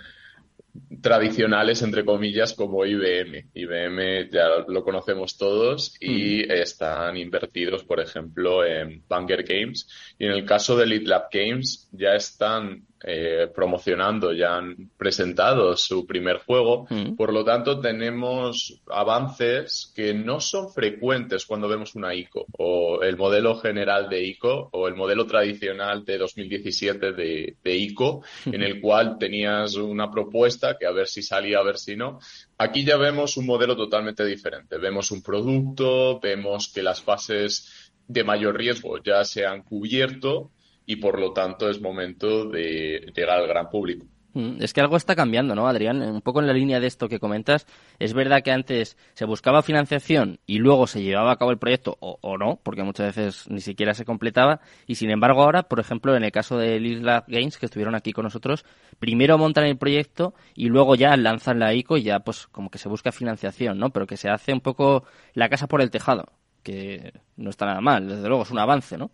tradicionales, 1.01 1.83
entre 1.83 2.05
comillas, 2.05 2.55
como 2.55 2.85
IBM. 2.85 3.51
IBM 3.55 4.31
ya 4.33 4.49
lo 4.67 4.83
conocemos 4.83 5.39
todos 5.39 5.95
y 6.01 6.43
están 6.53 7.17
invertidos, 7.17 7.85
por 7.85 8.01
ejemplo, 8.01 8.65
en 8.65 9.05
Banger 9.07 9.45
Games. 9.45 9.89
Y 10.19 10.27
en 10.27 10.33
el 10.33 10.45
caso 10.45 10.77
de 10.77 10.87
Lead 10.87 11.07
Lab 11.07 11.29
Games 11.31 11.89
ya 11.93 12.17
están 12.17 12.85
eh, 13.03 13.49
promocionando, 13.55 14.33
ya 14.33 14.57
han 14.57 14.91
presentado 14.97 15.77
su 15.77 16.07
primer 16.07 16.39
juego. 16.39 16.87
Mm. 16.89 17.15
Por 17.15 17.33
lo 17.33 17.45
tanto, 17.45 17.79
tenemos 17.79 18.81
avances 18.89 19.93
que 19.95 20.15
no 20.15 20.41
son 20.41 20.73
frecuentes 20.73 21.45
cuando 21.45 21.69
vemos 21.69 21.95
una 21.95 22.15
ICO 22.15 22.47
o 22.53 23.03
el 23.03 23.19
modelo 23.19 23.57
general 23.57 24.09
de 24.09 24.25
ICO 24.25 24.71
o 24.73 24.89
el 24.89 24.95
modelo 24.95 25.27
tradicional 25.27 26.05
de 26.07 26.17
2017 26.17 27.13
de, 27.13 27.57
de 27.63 27.77
ICO, 27.77 28.23
en 28.47 28.63
el 28.63 28.81
cual 28.81 29.19
tenías 29.19 29.75
una 29.75 30.11
propuesta 30.11 30.77
que 30.79 30.87
a 30.87 30.93
ver 30.93 31.07
si 31.07 31.23
salía, 31.23 31.59
a 31.59 31.65
ver 31.65 31.77
si 31.77 31.97
no. 31.97 32.19
Aquí 32.57 32.83
ya 32.85 32.97
vemos 32.97 33.37
un 33.37 33.45
modelo 33.45 33.77
totalmente 33.77 34.25
diferente. 34.25 34.79
Vemos 34.79 35.11
un 35.11 35.23
producto, 35.23 36.19
vemos 36.19 36.73
que 36.73 36.83
las 36.83 37.03
fases 37.03 37.93
de 38.09 38.25
mayor 38.25 38.57
riesgo 38.57 39.03
ya 39.03 39.25
se 39.25 39.45
han 39.45 39.63
cubierto 39.63 40.51
y 40.87 40.97
por 40.97 41.19
lo 41.19 41.33
tanto 41.33 41.69
es 41.69 41.81
momento 41.81 42.47
de 42.47 43.13
llegar 43.15 43.41
al 43.41 43.49
gran 43.49 43.69
público. 43.69 44.07
Mm, 44.37 44.63
es 44.63 44.75
que 44.75 44.83
algo 44.83 44.99
está 44.99 45.17
cambiando, 45.17 45.55
¿no, 45.55 45.67
Adrián? 45.67 46.03
Un 46.03 46.21
poco 46.21 46.41
en 46.41 46.47
la 46.47 46.53
línea 46.53 46.79
de 46.79 46.87
esto 46.87 47.09
que 47.09 47.19
comentas. 47.19 47.67
Es 47.99 48.13
verdad 48.13 48.43
que 48.43 48.51
antes 48.53 48.99
se 49.15 49.25
buscaba 49.25 49.63
financiación 49.63 50.41
y 50.45 50.59
luego 50.59 50.87
se 50.87 51.03
llevaba 51.03 51.33
a 51.33 51.37
cabo 51.37 51.53
el 51.53 51.59
proyecto, 51.59 51.97
o, 52.01 52.37
no, 52.37 52.61
porque 52.63 52.83
muchas 52.83 53.17
veces 53.17 53.49
ni 53.49 53.63
siquiera 53.63 53.95
se 53.95 54.05
completaba. 54.05 54.61
Y 54.87 54.97
sin 54.97 55.09
embargo, 55.09 55.43
ahora, 55.43 55.63
por 55.63 55.81
ejemplo, 55.81 56.15
en 56.15 56.23
el 56.23 56.33
caso 56.33 56.59
de 56.59 56.79
Lab 56.81 57.25
Games, 57.29 57.57
que 57.57 57.65
estuvieron 57.65 57.95
aquí 57.95 58.13
con 58.13 58.25
nosotros, 58.25 58.67
primero 58.99 59.39
montan 59.39 59.65
el 59.65 59.79
proyecto 59.79 60.35
y 60.55 60.69
luego 60.69 60.97
ya 60.97 61.17
lanzan 61.17 61.59
la 61.59 61.73
ICO 61.73 61.97
y 61.97 62.03
ya, 62.03 62.21
pues, 62.21 62.47
como 62.49 62.71
que 62.71 62.77
se 62.77 62.91
busca 62.91 63.13
financiación, 63.13 63.79
¿no? 63.79 63.89
Pero 63.89 64.07
que 64.07 64.19
se 64.19 64.29
hace 64.29 64.53
un 64.53 64.61
poco 64.61 65.05
la 65.33 65.49
casa 65.49 65.67
por 65.67 65.81
el 65.81 65.91
tejado, 65.91 66.27
que 66.63 67.15
no 67.39 67.49
está 67.49 67.65
nada 67.65 67.81
mal, 67.81 68.07
desde 68.07 68.29
luego, 68.29 68.43
es 68.43 68.51
un 68.51 68.59
avance, 68.59 68.99
¿no? 68.99 69.11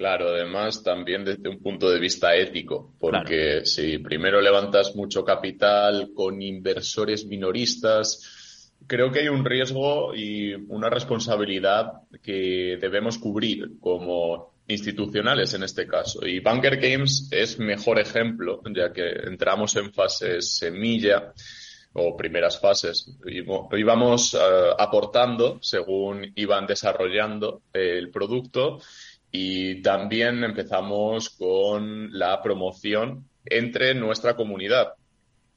Claro, 0.00 0.30
además 0.30 0.82
también 0.82 1.26
desde 1.26 1.46
un 1.50 1.62
punto 1.62 1.90
de 1.90 2.00
vista 2.00 2.34
ético, 2.34 2.94
porque 2.98 3.66
si 3.66 3.98
primero 3.98 4.40
levantas 4.40 4.96
mucho 4.96 5.26
capital 5.26 6.12
con 6.14 6.40
inversores 6.40 7.26
minoristas, 7.26 8.72
creo 8.86 9.12
que 9.12 9.18
hay 9.18 9.28
un 9.28 9.44
riesgo 9.44 10.14
y 10.14 10.54
una 10.54 10.88
responsabilidad 10.88 11.92
que 12.22 12.78
debemos 12.80 13.18
cubrir 13.18 13.72
como 13.78 14.54
institucionales 14.68 15.52
en 15.52 15.64
este 15.64 15.86
caso. 15.86 16.26
Y 16.26 16.40
Bunker 16.40 16.78
Games 16.78 17.28
es 17.30 17.58
mejor 17.58 18.00
ejemplo, 18.00 18.62
ya 18.74 18.94
que 18.94 19.06
entramos 19.26 19.76
en 19.76 19.92
fases 19.92 20.56
semilla 20.56 21.34
o 21.92 22.16
primeras 22.16 22.58
fases. 22.58 23.18
Íbamos 23.72 24.32
uh, 24.32 24.38
aportando 24.78 25.58
según 25.60 26.32
iban 26.36 26.66
desarrollando 26.66 27.62
el 27.74 28.10
producto 28.10 28.80
y 29.32 29.82
también 29.82 30.42
empezamos 30.44 31.30
con 31.30 32.16
la 32.18 32.42
promoción 32.42 33.24
entre 33.44 33.94
nuestra 33.94 34.34
comunidad 34.36 34.94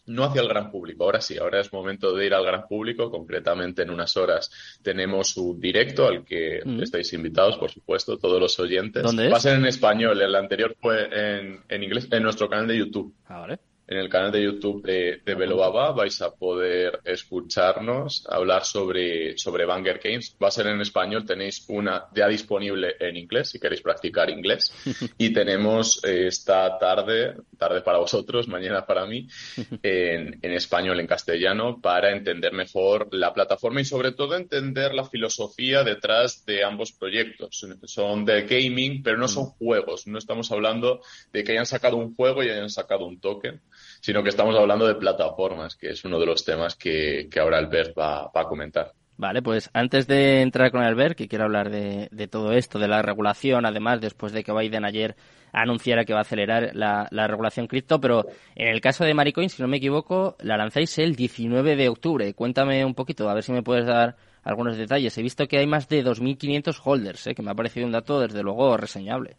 no 0.05 0.25
hacia 0.25 0.41
el 0.41 0.49
gran 0.49 0.69
público. 0.69 1.05
Ahora 1.05 1.21
sí, 1.21 1.37
ahora 1.37 1.61
es 1.61 1.71
momento 1.71 2.13
de 2.13 2.25
ir 2.25 2.33
al 2.33 2.45
gran 2.45 2.67
público. 2.67 3.09
Concretamente, 3.09 3.83
en 3.83 3.89
unas 3.89 4.17
horas 4.17 4.51
tenemos 4.81 5.37
un 5.37 5.59
directo 5.59 6.07
al 6.07 6.25
que 6.25 6.61
mm. 6.63 6.81
estáis 6.81 7.13
invitados, 7.13 7.57
por 7.57 7.71
supuesto, 7.71 8.17
todos 8.17 8.39
los 8.39 8.59
oyentes. 8.59 9.03
¿Dónde 9.03 9.29
Va 9.29 9.37
a 9.37 9.39
ser 9.39 9.55
en 9.55 9.65
español. 9.65 10.21
El 10.21 10.35
anterior 10.35 10.75
fue 10.79 11.05
en, 11.05 11.61
en 11.69 11.83
inglés, 11.83 12.07
en 12.11 12.23
nuestro 12.23 12.49
canal 12.49 12.67
de 12.67 12.77
YouTube. 12.77 13.13
Ah, 13.27 13.39
vale 13.39 13.59
en 13.87 13.97
el 13.97 14.09
canal 14.09 14.31
de 14.31 14.43
YouTube 14.43 14.83
de, 14.83 15.21
de 15.25 15.35
Belobaba 15.35 15.91
vais 15.91 16.21
a 16.21 16.31
poder 16.31 16.99
escucharnos 17.03 18.25
hablar 18.29 18.63
sobre, 18.65 19.37
sobre 19.37 19.65
Banger 19.65 19.99
Games. 20.03 20.35
Va 20.41 20.47
a 20.47 20.51
ser 20.51 20.67
en 20.67 20.81
español, 20.81 21.25
tenéis 21.25 21.65
una 21.67 22.05
ya 22.15 22.27
disponible 22.27 22.95
en 22.99 23.17
inglés 23.17 23.49
si 23.49 23.59
queréis 23.59 23.81
practicar 23.81 24.29
inglés. 24.29 24.71
Y 25.17 25.31
tenemos 25.31 26.03
eh, 26.03 26.27
esta 26.27 26.77
tarde, 26.79 27.35
tarde 27.57 27.81
para 27.81 27.99
vosotros, 27.99 28.47
mañana 28.47 28.85
para 28.85 29.05
mí, 29.05 29.27
en, 29.83 30.39
en 30.41 30.51
español, 30.51 30.99
en 30.99 31.07
castellano, 31.07 31.79
para 31.81 32.11
entender 32.11 32.53
mejor 32.53 33.09
la 33.11 33.33
plataforma 33.33 33.81
y 33.81 33.85
sobre 33.85 34.11
todo 34.11 34.35
entender 34.35 34.93
la 34.93 35.05
filosofía 35.05 35.83
detrás 35.83 36.45
de 36.45 36.63
ambos 36.63 36.91
proyectos. 36.91 37.65
Son 37.85 38.25
de 38.25 38.43
gaming, 38.43 39.03
pero 39.03 39.17
no 39.17 39.27
son 39.27 39.45
mm. 39.45 39.57
juegos. 39.57 40.07
No 40.07 40.17
estamos 40.17 40.51
hablando 40.51 41.01
de 41.31 41.43
que 41.43 41.51
hayan 41.51 41.65
sacado 41.65 41.97
un 41.97 42.15
juego 42.15 42.43
y 42.43 42.49
hayan 42.49 42.69
sacado 42.69 43.05
un 43.05 43.19
token 43.19 43.61
sino 44.01 44.23
que 44.23 44.29
estamos 44.29 44.55
hablando 44.57 44.87
de 44.87 44.95
plataformas, 44.95 45.75
que 45.75 45.89
es 45.89 46.03
uno 46.05 46.19
de 46.19 46.25
los 46.25 46.43
temas 46.43 46.75
que, 46.75 47.29
ahora 47.39 47.57
Albert 47.57 47.97
va, 47.97 48.31
a 48.33 48.43
comentar. 48.45 48.93
Vale, 49.15 49.41
pues 49.41 49.69
antes 49.73 50.07
de 50.07 50.41
entrar 50.41 50.71
con 50.71 50.81
Albert, 50.81 51.15
que 51.15 51.27
quiero 51.27 51.45
hablar 51.45 51.69
de, 51.69 52.27
todo 52.29 52.51
esto, 52.51 52.79
de 52.79 52.87
la 52.87 53.01
regulación, 53.01 53.65
además, 53.65 54.01
después 54.01 54.33
de 54.33 54.43
que 54.43 54.51
Biden 54.51 54.85
ayer 54.85 55.15
anunciara 55.51 56.03
que 56.03 56.13
va 56.13 56.19
a 56.19 56.23
acelerar 56.23 56.71
la, 56.73 57.07
regulación 57.27 57.67
cripto, 57.67 58.01
pero 58.01 58.25
en 58.55 58.67
el 58.67 58.81
caso 58.81 59.05
de 59.05 59.13
Maricoin, 59.13 59.49
si 59.49 59.61
no 59.61 59.67
me 59.67 59.77
equivoco, 59.77 60.35
la 60.39 60.57
lanzáis 60.57 60.97
el 60.97 61.15
19 61.15 61.75
de 61.75 61.89
octubre. 61.89 62.33
Cuéntame 62.33 62.83
un 62.83 62.95
poquito, 62.95 63.29
a 63.29 63.35
ver 63.35 63.43
si 63.43 63.51
me 63.51 63.61
puedes 63.61 63.85
dar 63.85 64.15
algunos 64.43 64.77
detalles. 64.77 65.17
He 65.17 65.21
visto 65.21 65.47
que 65.47 65.59
hay 65.59 65.67
más 65.67 65.87
de 65.87 66.03
2.500 66.03 66.81
holders, 66.83 67.27
¿eh? 67.27 67.35
que 67.35 67.43
me 67.43 67.51
ha 67.51 67.55
parecido 67.55 67.85
un 67.85 67.91
dato, 67.91 68.19
desde 68.19 68.41
luego, 68.41 68.75
reseñable. 68.77 69.37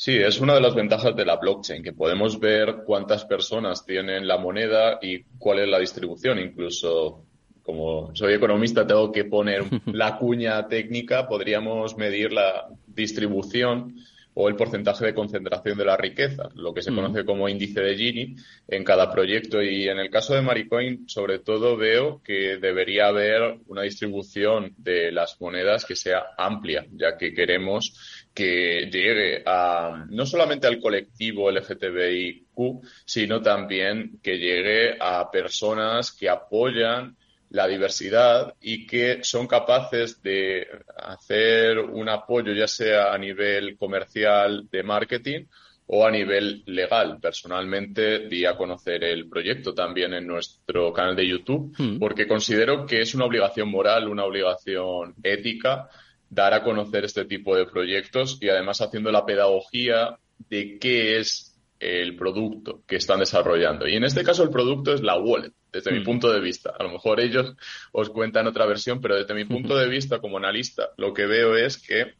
Sí, 0.00 0.16
es 0.16 0.40
una 0.40 0.54
de 0.54 0.62
las 0.62 0.74
ventajas 0.74 1.14
de 1.14 1.26
la 1.26 1.36
blockchain, 1.36 1.82
que 1.82 1.92
podemos 1.92 2.40
ver 2.40 2.84
cuántas 2.86 3.26
personas 3.26 3.84
tienen 3.84 4.26
la 4.26 4.38
moneda 4.38 4.98
y 5.02 5.24
cuál 5.38 5.58
es 5.58 5.68
la 5.68 5.78
distribución. 5.78 6.38
Incluso, 6.38 7.26
como 7.62 8.10
soy 8.16 8.32
economista, 8.32 8.86
tengo 8.86 9.12
que 9.12 9.26
poner 9.26 9.62
la 9.92 10.16
cuña 10.16 10.66
técnica, 10.68 11.28
podríamos 11.28 11.98
medir 11.98 12.32
la 12.32 12.68
distribución 12.86 13.94
o 14.40 14.48
el 14.48 14.56
porcentaje 14.56 15.04
de 15.04 15.14
concentración 15.14 15.76
de 15.76 15.84
la 15.84 15.98
riqueza, 15.98 16.48
lo 16.54 16.72
que 16.72 16.80
se 16.80 16.94
conoce 16.94 17.26
como 17.26 17.48
índice 17.48 17.80
de 17.82 17.94
Gini 17.94 18.34
en 18.68 18.84
cada 18.84 19.12
proyecto. 19.12 19.62
Y 19.62 19.86
en 19.86 19.98
el 19.98 20.08
caso 20.08 20.34
de 20.34 20.40
Maricoin, 20.40 21.06
sobre 21.06 21.40
todo 21.40 21.76
veo 21.76 22.22
que 22.24 22.56
debería 22.56 23.08
haber 23.08 23.58
una 23.66 23.82
distribución 23.82 24.72
de 24.78 25.12
las 25.12 25.38
monedas 25.42 25.84
que 25.84 25.94
sea 25.94 26.22
amplia, 26.38 26.86
ya 26.92 27.18
que 27.18 27.34
queremos 27.34 28.26
que 28.32 28.88
llegue 28.90 29.42
a 29.44 30.06
no 30.08 30.24
solamente 30.24 30.66
al 30.66 30.80
colectivo 30.80 31.50
LGTBIQ, 31.50 32.82
sino 33.04 33.42
también 33.42 34.20
que 34.22 34.38
llegue 34.38 34.96
a 34.98 35.30
personas 35.30 36.12
que 36.12 36.30
apoyan 36.30 37.16
la 37.50 37.66
diversidad 37.66 38.54
y 38.60 38.86
que 38.86 39.22
son 39.22 39.46
capaces 39.46 40.22
de 40.22 40.66
hacer 40.96 41.78
un 41.78 42.08
apoyo 42.08 42.52
ya 42.52 42.68
sea 42.68 43.12
a 43.12 43.18
nivel 43.18 43.76
comercial 43.76 44.68
de 44.70 44.82
marketing 44.82 45.46
o 45.86 46.06
a 46.06 46.10
nivel 46.10 46.62
legal. 46.66 47.18
Personalmente 47.20 48.28
di 48.28 48.44
a 48.44 48.56
conocer 48.56 49.02
el 49.02 49.28
proyecto 49.28 49.74
también 49.74 50.14
en 50.14 50.26
nuestro 50.26 50.92
canal 50.92 51.16
de 51.16 51.26
YouTube 51.26 51.74
hmm. 51.76 51.98
porque 51.98 52.28
considero 52.28 52.86
que 52.86 53.00
es 53.00 53.14
una 53.14 53.24
obligación 53.24 53.68
moral, 53.68 54.08
una 54.08 54.24
obligación 54.24 55.14
ética 55.22 55.88
dar 56.30 56.54
a 56.54 56.62
conocer 56.62 57.04
este 57.04 57.24
tipo 57.24 57.56
de 57.56 57.66
proyectos 57.66 58.38
y 58.40 58.48
además 58.48 58.80
haciendo 58.80 59.10
la 59.10 59.26
pedagogía 59.26 60.16
de 60.48 60.78
qué 60.78 61.18
es 61.18 61.58
el 61.80 62.14
producto 62.14 62.82
que 62.86 62.96
están 62.96 63.18
desarrollando. 63.18 63.88
Y 63.88 63.96
en 63.96 64.04
este 64.04 64.22
caso 64.22 64.44
el 64.44 64.50
producto 64.50 64.94
es 64.94 65.02
la 65.02 65.18
wallet, 65.18 65.52
desde 65.72 65.92
mi 65.92 66.00
mm. 66.00 66.04
punto 66.04 66.32
de 66.32 66.40
vista. 66.40 66.74
A 66.78 66.82
lo 66.82 66.90
mejor 66.90 67.20
ellos 67.20 67.54
os 67.92 68.10
cuentan 68.10 68.46
otra 68.46 68.66
versión, 68.66 69.00
pero 69.00 69.16
desde 69.16 69.34
mi 69.34 69.44
punto 69.44 69.76
de 69.76 69.88
vista 69.88 70.18
como 70.20 70.38
analista, 70.38 70.90
lo 70.96 71.12
que 71.12 71.26
veo 71.26 71.56
es 71.56 71.78
que 71.78 72.14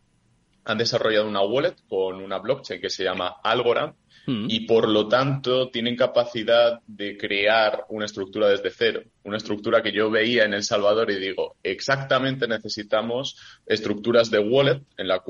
han 0.65 0.79
desarrollado 0.79 1.29
una 1.29 1.43
wallet 1.43 1.77
con 1.89 2.17
una 2.17 2.39
blockchain 2.39 2.81
que 2.81 2.91
se 2.91 3.05
llama 3.05 3.37
Algorand 3.43 3.95
Mm. 4.27 4.47
y 4.49 4.61
por 4.61 4.89
lo 4.89 5.09
tanto 5.09 5.71
tienen 5.71 5.97
capacidad 5.97 6.81
de 6.87 7.17
crear 7.17 7.85
una 7.89 8.05
estructura 8.05 8.49
desde 8.49 8.71
cero, 8.71 9.03
una 9.25 9.39
estructura 9.39 9.83
que 9.83 9.93
yo 9.93 10.11
veía 10.11 10.45
en 10.45 10.55
El 10.55 10.63
Salvador 10.63 11.11
y 11.11 11.19
digo, 11.19 11.57
exactamente 11.63 12.47
necesitamos 12.47 13.37
estructuras 13.67 14.31
de 14.31 14.39
wallet 14.39 14.83
en, 14.99 15.09
la 15.09 15.23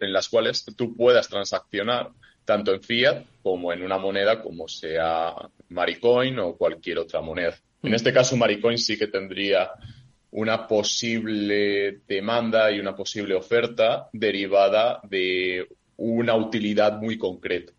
en 0.00 0.12
las 0.12 0.28
cuales 0.28 0.64
tú 0.76 0.94
puedas 0.94 1.28
transaccionar 1.28 2.10
tanto 2.44 2.72
en 2.72 2.82
fiat 2.82 3.24
como 3.42 3.72
en 3.72 3.82
una 3.82 3.98
moneda 3.98 4.42
como 4.42 4.68
sea 4.68 5.34
Maricoin 5.68 6.38
o 6.38 6.56
cualquier 6.56 6.98
otra 6.98 7.20
moneda. 7.20 7.54
En 7.82 7.90
mm. 7.90 7.94
este 7.94 8.12
caso, 8.12 8.36
Maricoin 8.36 8.78
sí 8.78 8.98
que 8.98 9.06
tendría 9.06 9.70
una 10.30 10.66
posible 10.66 12.00
demanda 12.08 12.70
y 12.72 12.80
una 12.80 12.96
posible 12.96 13.34
oferta 13.34 14.08
derivada 14.12 15.00
de 15.04 15.68
una 15.96 16.34
utilidad 16.34 16.98
muy 16.98 17.16
concreta. 17.18 17.72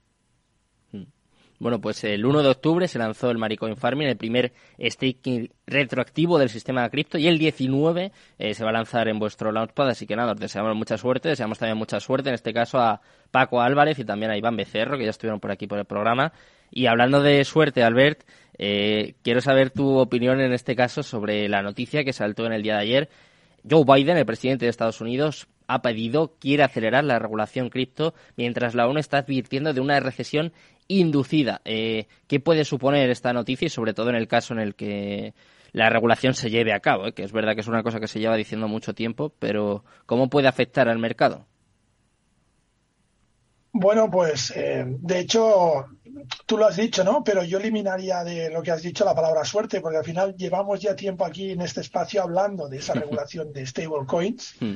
Bueno, 1.58 1.80
pues 1.80 2.04
el 2.04 2.26
1 2.26 2.44
de 2.44 2.50
octubre 2.50 2.88
se 2.88 3.00
lanzó 3.00 3.32
el 3.32 3.38
Maricoin 3.38 3.78
Farming, 3.78 4.08
el 4.08 4.18
primer 4.18 4.52
staking 4.80 5.50
retroactivo 5.66 6.38
del 6.38 6.50
sistema 6.50 6.84
de 6.84 6.90
cripto, 6.90 7.18
y 7.18 7.28
el 7.28 7.38
19 7.38 8.12
eh, 8.38 8.54
se 8.54 8.64
va 8.64 8.72
a 8.72 8.74
lanzar 8.74 9.08
en 9.08 9.20
vuestro 9.20 9.52
Launchpad, 9.52 9.90
así 9.90 10.06
que 10.06 10.16
nada, 10.16 10.34
os 10.34 10.40
deseamos 10.40 10.76
mucha 10.76 10.98
suerte, 10.98 11.30
deseamos 11.30 11.58
también 11.58 11.78
mucha 11.78 12.00
suerte, 12.02 12.30
en 12.30 12.36
este 12.36 12.54
caso 12.54 12.80
a 12.80 13.00
Paco 13.32 13.62
Álvarez 13.62 13.98
y 14.00 14.06
también 14.06 14.32
a 14.32 14.38
Iván 14.38 14.58
Becerro, 14.58 14.98
que 14.98 15.06
ya 15.06 15.12
estuvieron 15.12 15.40
por 15.40 15.52
aquí 15.52 15.66
por 15.66 15.80
el 15.80 15.86
programa. 15.86 16.34
Y 16.72 16.88
hablando 16.88 17.22
de 17.22 17.44
suerte, 17.46 17.84
Albert, 17.84 18.24
eh, 18.58 19.16
quiero 19.22 19.40
saber 19.40 19.70
tu 19.70 19.98
opinión 19.98 20.42
en 20.42 20.52
este 20.52 20.76
caso 20.76 21.04
sobre 21.04 21.48
la 21.48 21.62
noticia 21.62 22.04
que 22.04 22.12
saltó 22.12 22.46
en 22.46 22.54
el 22.54 22.64
día 22.64 22.76
de 22.76 22.82
ayer. 22.82 23.10
Joe 23.70 23.84
Biden, 23.86 24.18
el 24.18 24.26
presidente 24.26 24.66
de 24.66 24.70
Estados 24.70 25.02
Unidos, 25.02 25.48
ha 25.68 25.82
pedido, 25.82 26.36
quiere 26.40 26.64
acelerar 26.64 27.04
la 27.04 27.20
regulación 27.20 27.70
cripto, 27.70 28.14
mientras 28.36 28.76
la 28.76 28.88
ONU 28.88 29.00
está 29.00 29.20
advirtiendo 29.20 29.74
de 29.74 29.82
una 29.82 30.00
recesión 30.00 30.54
inducida. 30.88 31.62
Eh, 31.65 32.08
¿Qué 32.27 32.39
puede 32.39 32.65
suponer 32.65 33.10
esta 33.10 33.34
noticia 33.34 33.65
y 33.65 33.70
sobre 33.70 33.94
todo 33.94 34.10
en 34.10 34.15
el 34.15 34.27
caso 34.27 34.54
en 34.54 34.60
el 34.60 34.75
que 34.75 35.34
la 35.72 35.89
regulación 35.89 36.34
se 36.34 36.50
lleve 36.50 36.74
a 36.74 36.80
cabo? 36.80 37.08
Eh? 37.08 37.13
Que 37.13 37.24
es 37.24 37.32
verdad 37.32 37.56
que 37.56 37.62
es 37.62 37.68
una 37.68 37.84
cosa 37.84 38.00
que 38.00 38.08
se 38.08 38.20
lleva 38.20 38.36
diciendo 38.36 38.68
mucho 38.68 38.94
tiempo, 38.94 39.34
pero 39.39 39.84
¿cómo 40.06 40.30
puede 40.30 40.48
afectar 40.48 40.88
al 40.88 41.00
mercado? 41.00 41.46
Bueno, 43.77 44.10
pues 44.10 44.51
eh, 44.56 44.86
de 44.88 45.20
hecho, 45.20 45.86
tú 46.46 46.58
lo 46.58 46.65
has 46.65 46.77
dicho, 46.77 47.04
¿no? 47.04 47.25
Pero 47.25 47.44
yo 47.44 47.58
eliminaría 47.58 48.24
de 48.24 48.50
lo 48.50 48.63
que 48.63 48.72
has 48.72 48.82
dicho 48.82 49.04
la 49.04 49.13
palabra 49.13 49.44
suerte, 49.44 49.82
porque 49.82 49.98
al 49.98 50.06
final 50.06 50.34
llevamos 50.38 50.80
ya 50.80 50.96
tiempo 50.96 51.25
aquí 51.25 51.51
en 51.51 51.62
este 51.62 51.82
espacio 51.82 52.24
hablando 52.24 52.70
de 52.70 52.77
esa 52.77 52.94
regulación 52.94 53.51
de 53.51 53.65
stablecoins, 53.65 54.56
hmm. 54.62 54.75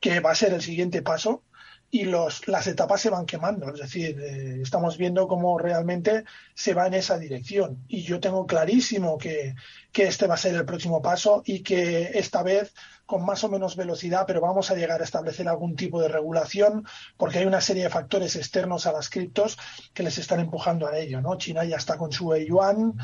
que 0.00 0.18
va 0.18 0.32
a 0.32 0.34
ser 0.34 0.52
el 0.52 0.62
siguiente 0.62 1.00
paso 1.00 1.44
y 1.90 2.04
los, 2.04 2.46
las 2.46 2.66
etapas 2.66 3.00
se 3.00 3.10
van 3.10 3.26
quemando. 3.26 3.72
Es 3.74 3.80
decir, 3.80 4.18
eh, 4.20 4.60
estamos 4.62 4.96
viendo 4.96 5.26
cómo 5.26 5.58
realmente 5.58 6.24
se 6.54 6.74
va 6.74 6.86
en 6.86 6.94
esa 6.94 7.18
dirección. 7.18 7.84
Y 7.88 8.02
yo 8.02 8.20
tengo 8.20 8.46
clarísimo 8.46 9.18
que, 9.18 9.54
que 9.92 10.04
este 10.04 10.26
va 10.26 10.34
a 10.34 10.38
ser 10.38 10.54
el 10.54 10.64
próximo 10.64 11.02
paso 11.02 11.42
y 11.44 11.62
que 11.62 12.10
esta 12.14 12.42
vez 12.42 12.72
con 13.10 13.24
más 13.24 13.42
o 13.42 13.48
menos 13.48 13.74
velocidad, 13.74 14.24
pero 14.24 14.40
vamos 14.40 14.70
a 14.70 14.76
llegar 14.76 15.00
a 15.00 15.04
establecer 15.04 15.48
algún 15.48 15.74
tipo 15.74 16.00
de 16.00 16.06
regulación 16.06 16.86
porque 17.16 17.40
hay 17.40 17.44
una 17.44 17.60
serie 17.60 17.82
de 17.82 17.90
factores 17.90 18.36
externos 18.36 18.86
a 18.86 18.92
las 18.92 19.10
criptos 19.10 19.58
que 19.92 20.04
les 20.04 20.16
están 20.18 20.38
empujando 20.38 20.86
a 20.86 20.96
ello. 20.96 21.20
¿no? 21.20 21.36
China 21.36 21.64
ya 21.64 21.74
está 21.74 21.98
con 21.98 22.12
su 22.12 22.32
yuan 22.36 22.94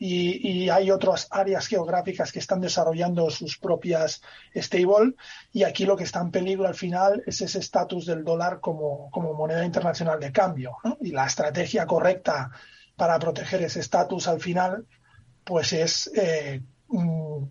y, 0.00 0.68
hay 0.68 0.90
otras 0.90 1.28
áreas 1.30 1.68
geográficas 1.68 2.32
que 2.32 2.40
están 2.40 2.60
desarrollando 2.60 3.30
sus 3.30 3.56
propias 3.56 4.20
stable 4.52 5.14
y 5.52 5.62
aquí 5.62 5.84
lo 5.84 5.96
que 5.96 6.02
está 6.02 6.20
en 6.20 6.32
peligro 6.32 6.66
al 6.66 6.74
final 6.74 7.22
es 7.24 7.40
ese 7.40 7.60
estatus 7.60 8.06
del 8.06 8.24
dólar 8.24 8.58
como, 8.58 9.10
como 9.12 9.32
moneda 9.32 9.64
internacional 9.64 10.18
de 10.18 10.32
cambio 10.32 10.78
y 11.00 11.12
la 11.12 11.26
estrategia 11.26 11.86
correcta 11.86 12.50
para 12.96 13.16
proteger 13.20 13.62
ese 13.62 13.78
estatus 13.78 14.26
al 14.26 14.40
final 14.40 14.88
pues 15.44 15.72
es 15.72 16.10
eh, 16.16 16.62
mm, 16.88 17.44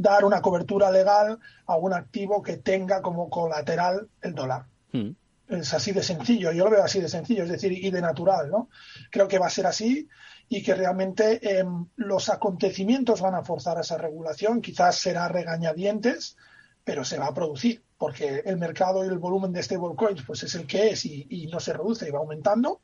dar 0.00 0.24
una 0.24 0.40
cobertura 0.40 0.90
legal 0.90 1.38
a 1.66 1.76
un 1.76 1.92
activo 1.92 2.42
que 2.42 2.56
tenga 2.56 3.02
como 3.02 3.28
colateral 3.28 4.08
el 4.22 4.34
dólar. 4.34 4.66
Hmm. 4.92 5.10
Es 5.48 5.74
así 5.74 5.92
de 5.92 6.02
sencillo, 6.02 6.52
yo 6.52 6.64
lo 6.64 6.70
veo 6.70 6.84
así 6.84 7.00
de 7.00 7.08
sencillo, 7.08 7.42
es 7.42 7.50
decir, 7.50 7.72
y 7.72 7.90
de 7.90 8.00
natural, 8.00 8.50
¿no? 8.50 8.68
Creo 9.10 9.26
que 9.26 9.38
va 9.38 9.48
a 9.48 9.50
ser 9.50 9.66
así 9.66 10.08
y 10.48 10.62
que 10.62 10.74
realmente 10.74 11.58
em, 11.58 11.86
los 11.96 12.28
acontecimientos 12.28 13.20
van 13.20 13.34
a 13.34 13.42
forzar 13.42 13.78
esa 13.80 13.98
regulación, 13.98 14.60
quizás 14.60 14.96
será 14.96 15.28
regañadientes, 15.28 16.36
pero 16.84 17.04
se 17.04 17.18
va 17.18 17.26
a 17.26 17.34
producir, 17.34 17.82
porque 17.98 18.42
el 18.44 18.56
mercado 18.58 19.04
y 19.04 19.08
el 19.08 19.18
volumen 19.18 19.52
de 19.52 19.62
stablecoins 19.62 20.22
pues 20.22 20.42
es 20.44 20.54
el 20.54 20.66
que 20.66 20.90
es 20.90 21.04
y, 21.04 21.48
no 21.52 21.60
se 21.60 21.72
reduce 21.72 22.08
y 22.08 22.10
va 22.10 22.20
aumentando. 22.20 22.80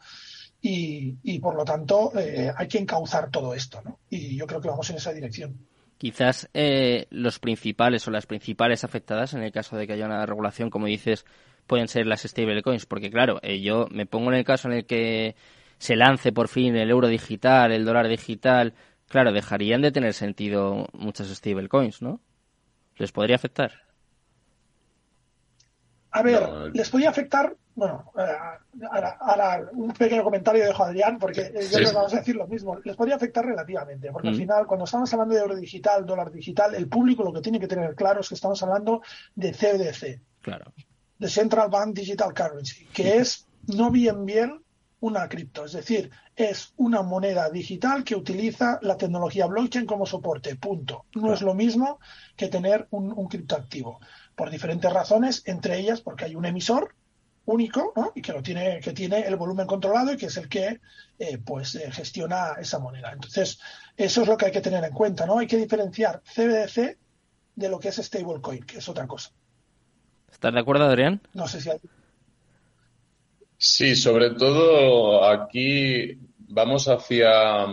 Y, 0.60 1.38
por 1.38 1.54
lo 1.54 1.64
tanto 1.64 2.12
eh, 2.18 2.52
hay 2.56 2.66
que 2.66 2.78
encauzar 2.78 3.30
todo 3.30 3.54
esto, 3.54 3.80
¿no? 3.82 4.00
Y 4.10 4.36
yo 4.36 4.46
creo 4.48 4.60
que 4.60 4.68
vamos 4.68 4.90
en 4.90 4.96
esa 4.96 5.12
dirección. 5.12 5.56
Quizás 5.98 6.48
eh, 6.52 7.06
los 7.10 7.38
principales 7.38 8.06
o 8.06 8.10
las 8.10 8.26
principales 8.26 8.84
afectadas 8.84 9.34
en 9.34 9.42
el 9.42 9.52
caso 9.52 9.76
de 9.76 9.86
que 9.86 9.94
haya 9.94 10.06
una 10.06 10.26
regulación, 10.26 10.68
como 10.68 10.86
dices, 10.86 11.24
pueden 11.66 11.88
ser 11.88 12.06
las 12.06 12.22
stablecoins, 12.22 12.86
porque 12.86 13.10
claro, 13.10 13.38
eh, 13.42 13.60
yo 13.60 13.86
me 13.90 14.06
pongo 14.06 14.30
en 14.30 14.38
el 14.38 14.44
caso 14.44 14.68
en 14.68 14.74
el 14.74 14.86
que 14.86 15.36
se 15.78 15.96
lance 15.96 16.32
por 16.32 16.48
fin 16.48 16.76
el 16.76 16.90
euro 16.90 17.08
digital, 17.08 17.72
el 17.72 17.84
dólar 17.84 18.08
digital, 18.08 18.74
claro, 19.08 19.32
dejarían 19.32 19.82
de 19.82 19.92
tener 19.92 20.12
sentido 20.12 20.86
muchas 20.92 21.28
stablecoins, 21.28 22.02
¿no? 22.02 22.20
¿Les 22.96 23.12
podría 23.12 23.36
afectar? 23.36 23.72
A 26.10 26.22
ver, 26.22 26.48
les 26.72 26.88
podría 26.88 27.10
afectar, 27.10 27.56
bueno, 27.76 28.10
eh, 28.18 28.86
ahora, 29.20 29.68
un 29.72 29.92
pequeño 29.92 30.24
comentario 30.24 30.64
dejo 30.64 30.82
a 30.82 30.88
Adrián, 30.88 31.18
porque 31.18 31.42
eh, 31.42 31.68
yo 31.70 31.78
les 31.78 31.92
vamos 31.92 32.14
a 32.14 32.18
decir 32.18 32.34
lo 32.34 32.46
mismo. 32.46 32.78
Les 32.82 32.96
podría 32.96 33.16
afectar 33.16 33.44
relativamente, 33.44 34.10
porque 34.10 34.28
al 34.28 34.34
mm. 34.34 34.38
final, 34.38 34.66
cuando 34.66 34.86
estamos 34.86 35.12
hablando 35.12 35.34
de 35.34 35.42
euro 35.42 35.54
digital, 35.54 36.06
dólar 36.06 36.32
digital, 36.32 36.74
el 36.74 36.88
público 36.88 37.22
lo 37.22 37.34
que 37.34 37.42
tiene 37.42 37.60
que 37.60 37.68
tener 37.68 37.94
claro 37.94 38.22
es 38.22 38.30
que 38.30 38.34
estamos 38.34 38.62
hablando 38.62 39.02
de 39.34 39.52
CBDC. 39.52 40.20
Claro. 40.40 40.72
De 41.18 41.28
Central 41.28 41.68
Bank 41.68 41.94
Digital 41.94 42.32
Currency, 42.32 42.86
que 42.86 43.18
es 43.18 43.46
no 43.66 43.90
bien 43.90 44.24
bien 44.24 44.62
una 45.00 45.28
cripto, 45.28 45.66
es 45.66 45.72
decir, 45.72 46.10
es 46.34 46.72
una 46.78 47.02
moneda 47.02 47.50
digital 47.50 48.04
que 48.04 48.16
utiliza 48.16 48.78
la 48.80 48.96
tecnología 48.96 49.46
blockchain 49.46 49.84
como 49.84 50.06
soporte, 50.06 50.56
punto. 50.56 51.04
No 51.14 51.34
es 51.34 51.42
lo 51.42 51.52
mismo 51.52 52.00
que 52.36 52.48
tener 52.48 52.88
un, 52.90 53.12
un 53.12 53.28
criptoactivo, 53.28 54.00
por 54.34 54.48
diferentes 54.48 54.90
razones, 54.90 55.42
entre 55.44 55.78
ellas 55.78 56.00
porque 56.00 56.24
hay 56.24 56.34
un 56.34 56.46
emisor 56.46 56.94
único 57.46 57.92
y 58.14 58.22
que 58.22 58.32
lo 58.32 58.42
tiene 58.42 58.80
que 58.80 58.92
tiene 58.92 59.20
el 59.20 59.36
volumen 59.36 59.66
controlado 59.66 60.12
y 60.12 60.16
que 60.16 60.26
es 60.26 60.36
el 60.36 60.48
que 60.48 60.80
eh, 61.18 61.38
pues 61.38 61.74
eh, 61.76 61.90
gestiona 61.90 62.54
esa 62.58 62.78
moneda. 62.78 63.12
Entonces 63.12 63.58
eso 63.96 64.22
es 64.22 64.28
lo 64.28 64.36
que 64.36 64.46
hay 64.46 64.52
que 64.52 64.60
tener 64.60 64.84
en 64.84 64.92
cuenta 64.92 65.26
no 65.26 65.38
hay 65.38 65.46
que 65.46 65.56
diferenciar 65.56 66.22
CBDC 66.22 66.98
de 67.54 67.68
lo 67.68 67.78
que 67.78 67.88
es 67.88 67.96
stablecoin 67.96 68.64
que 68.64 68.78
es 68.78 68.88
otra 68.88 69.06
cosa. 69.06 69.30
¿estás 70.30 70.52
de 70.52 70.60
acuerdo 70.60 70.84
Adrián? 70.84 71.20
no 71.32 71.48
sé 71.48 71.60
si 71.60 71.70
hay... 71.70 71.78
Sí, 73.58 73.96
sobre 73.96 74.30
todo 74.30 75.24
aquí 75.24 76.18
vamos 76.48 76.88
hacia, 76.88 77.66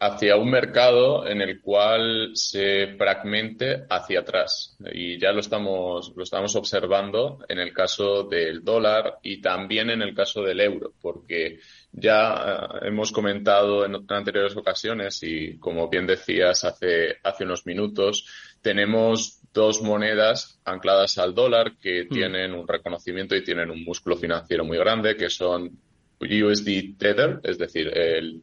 hacia 0.00 0.36
un 0.36 0.50
mercado 0.50 1.26
en 1.26 1.40
el 1.40 1.60
cual 1.60 2.30
se 2.34 2.94
fragmente 2.96 3.84
hacia 3.90 4.20
atrás. 4.20 4.76
Y 4.92 5.18
ya 5.18 5.32
lo 5.32 5.40
estamos, 5.40 6.12
lo 6.14 6.22
estamos 6.22 6.54
observando 6.54 7.44
en 7.48 7.58
el 7.58 7.72
caso 7.72 8.22
del 8.22 8.62
dólar 8.62 9.18
y 9.22 9.40
también 9.40 9.90
en 9.90 10.02
el 10.02 10.14
caso 10.14 10.42
del 10.42 10.60
euro, 10.60 10.92
porque 11.00 11.58
ya 11.90 12.68
eh, 12.82 12.88
hemos 12.88 13.10
comentado 13.10 13.84
en 13.84 13.96
anteriores 14.08 14.56
ocasiones 14.56 15.20
y 15.22 15.58
como 15.58 15.88
bien 15.88 16.06
decías 16.06 16.64
hace, 16.64 17.16
hace 17.24 17.44
unos 17.44 17.66
minutos, 17.66 18.26
tenemos 18.62 19.40
dos 19.52 19.82
monedas 19.82 20.60
ancladas 20.64 21.18
al 21.18 21.34
dólar 21.34 21.76
que 21.80 22.04
hmm. 22.04 22.08
tienen 22.08 22.52
un 22.52 22.68
reconocimiento 22.68 23.34
y 23.34 23.42
tienen 23.42 23.70
un 23.70 23.82
músculo 23.82 24.16
financiero 24.16 24.64
muy 24.64 24.78
grande, 24.78 25.16
que 25.16 25.28
son 25.28 25.76
USD 26.20 26.96
Tether, 26.98 27.40
es 27.42 27.58
decir, 27.58 27.88
el, 27.96 28.42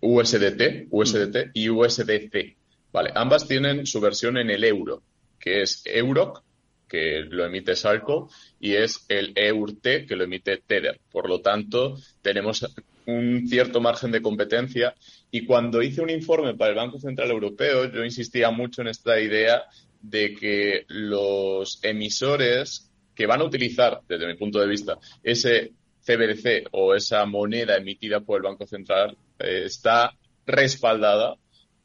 USDT, 0.00 0.88
USDT 0.90 1.50
y 1.54 1.68
USDC. 1.68 2.56
Vale, 2.92 3.10
ambas 3.14 3.46
tienen 3.46 3.86
su 3.86 4.00
versión 4.00 4.38
en 4.38 4.50
el 4.50 4.64
euro, 4.64 5.02
que 5.38 5.62
es 5.62 5.82
EUROC, 5.84 6.42
que 6.88 7.20
lo 7.28 7.44
emite 7.44 7.74
Salco, 7.76 8.30
y 8.60 8.74
es 8.74 9.04
el 9.08 9.32
EURT, 9.34 10.06
que 10.06 10.16
lo 10.16 10.24
emite 10.24 10.58
Tether. 10.58 11.00
Por 11.10 11.28
lo 11.28 11.40
tanto, 11.40 11.96
tenemos 12.22 12.64
un 13.06 13.46
cierto 13.48 13.80
margen 13.80 14.12
de 14.12 14.22
competencia. 14.22 14.94
Y 15.30 15.44
cuando 15.44 15.82
hice 15.82 16.00
un 16.00 16.10
informe 16.10 16.54
para 16.54 16.70
el 16.70 16.76
Banco 16.76 16.98
Central 16.98 17.30
Europeo, 17.30 17.90
yo 17.92 18.04
insistía 18.04 18.50
mucho 18.50 18.82
en 18.82 18.88
esta 18.88 19.20
idea 19.20 19.64
de 20.00 20.34
que 20.34 20.84
los 20.88 21.80
emisores 21.82 22.90
que 23.14 23.26
van 23.26 23.40
a 23.40 23.44
utilizar, 23.44 24.00
desde 24.08 24.26
mi 24.26 24.34
punto 24.34 24.60
de 24.60 24.68
vista, 24.68 24.98
ese 25.22 25.72
CBDC 26.06 26.68
o 26.70 26.94
esa 26.94 27.26
moneda 27.26 27.76
emitida 27.76 28.20
por 28.20 28.38
el 28.38 28.44
Banco 28.44 28.66
Central 28.66 29.16
eh, 29.38 29.62
está 29.64 30.16
respaldada 30.46 31.36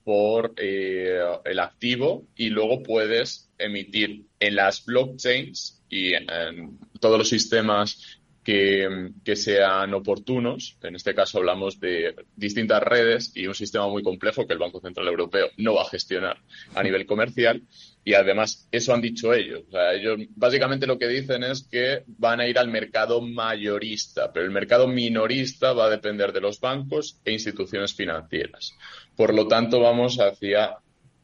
por 0.03 0.53
eh, 0.57 1.19
el 1.45 1.59
activo 1.59 2.27
y 2.35 2.49
luego 2.49 2.83
puedes 2.83 3.49
emitir 3.57 4.25
en 4.39 4.55
las 4.55 4.85
blockchains 4.85 5.83
y 5.89 6.13
en 6.13 6.79
todos 6.99 7.17
los 7.17 7.29
sistemas 7.29 8.20
que, 8.43 9.35
sean 9.35 9.93
oportunos. 9.93 10.77
En 10.81 10.95
este 10.95 11.13
caso 11.13 11.37
hablamos 11.37 11.79
de 11.79 12.15
distintas 12.35 12.81
redes 12.81 13.31
y 13.35 13.47
un 13.47 13.55
sistema 13.55 13.87
muy 13.87 14.03
complejo 14.03 14.47
que 14.47 14.53
el 14.53 14.59
Banco 14.59 14.81
Central 14.81 15.07
Europeo 15.07 15.49
no 15.57 15.75
va 15.75 15.83
a 15.83 15.89
gestionar 15.89 16.37
a 16.75 16.83
nivel 16.83 17.05
comercial. 17.05 17.61
Y 18.03 18.15
además, 18.15 18.67
eso 18.71 18.93
han 18.93 19.01
dicho 19.01 19.31
ellos. 19.31 19.61
O 19.67 19.71
sea, 19.71 19.93
ellos 19.93 20.19
básicamente 20.35 20.87
lo 20.87 20.97
que 20.97 21.07
dicen 21.07 21.43
es 21.43 21.67
que 21.69 22.03
van 22.07 22.39
a 22.39 22.47
ir 22.47 22.57
al 22.57 22.67
mercado 22.67 23.21
mayorista, 23.21 24.33
pero 24.33 24.45
el 24.45 24.51
mercado 24.51 24.87
minorista 24.87 25.73
va 25.73 25.85
a 25.85 25.89
depender 25.89 26.33
de 26.33 26.41
los 26.41 26.59
bancos 26.59 27.19
e 27.23 27.31
instituciones 27.31 27.93
financieras. 27.93 28.73
Por 29.15 29.35
lo 29.35 29.47
tanto, 29.47 29.79
vamos 29.79 30.17
hacia 30.19 30.77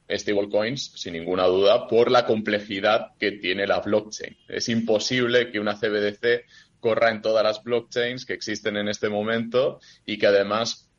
stablecoins, 0.10 0.94
sin 0.96 1.14
ninguna 1.14 1.46
duda, 1.46 1.88
por 1.88 2.12
la 2.12 2.26
complejidad 2.26 3.12
que 3.20 3.34
tiene 3.34 3.68
la 3.68 3.80
blockchain. 3.80 4.38
Es 4.48 4.70
imposible 4.70 5.52
que 5.52 5.60
una 5.60 5.76
CBDC 5.76 6.46
corra 6.88 7.10
en 7.10 7.22
todas 7.22 7.44
las 7.44 7.62
blockchains 7.62 8.26
que 8.26 8.34
existen 8.34 8.78
en 8.78 8.88
este 8.88 9.10
momento 9.10 9.82
y 10.06 10.18
que 10.18 10.28
además 10.28 10.90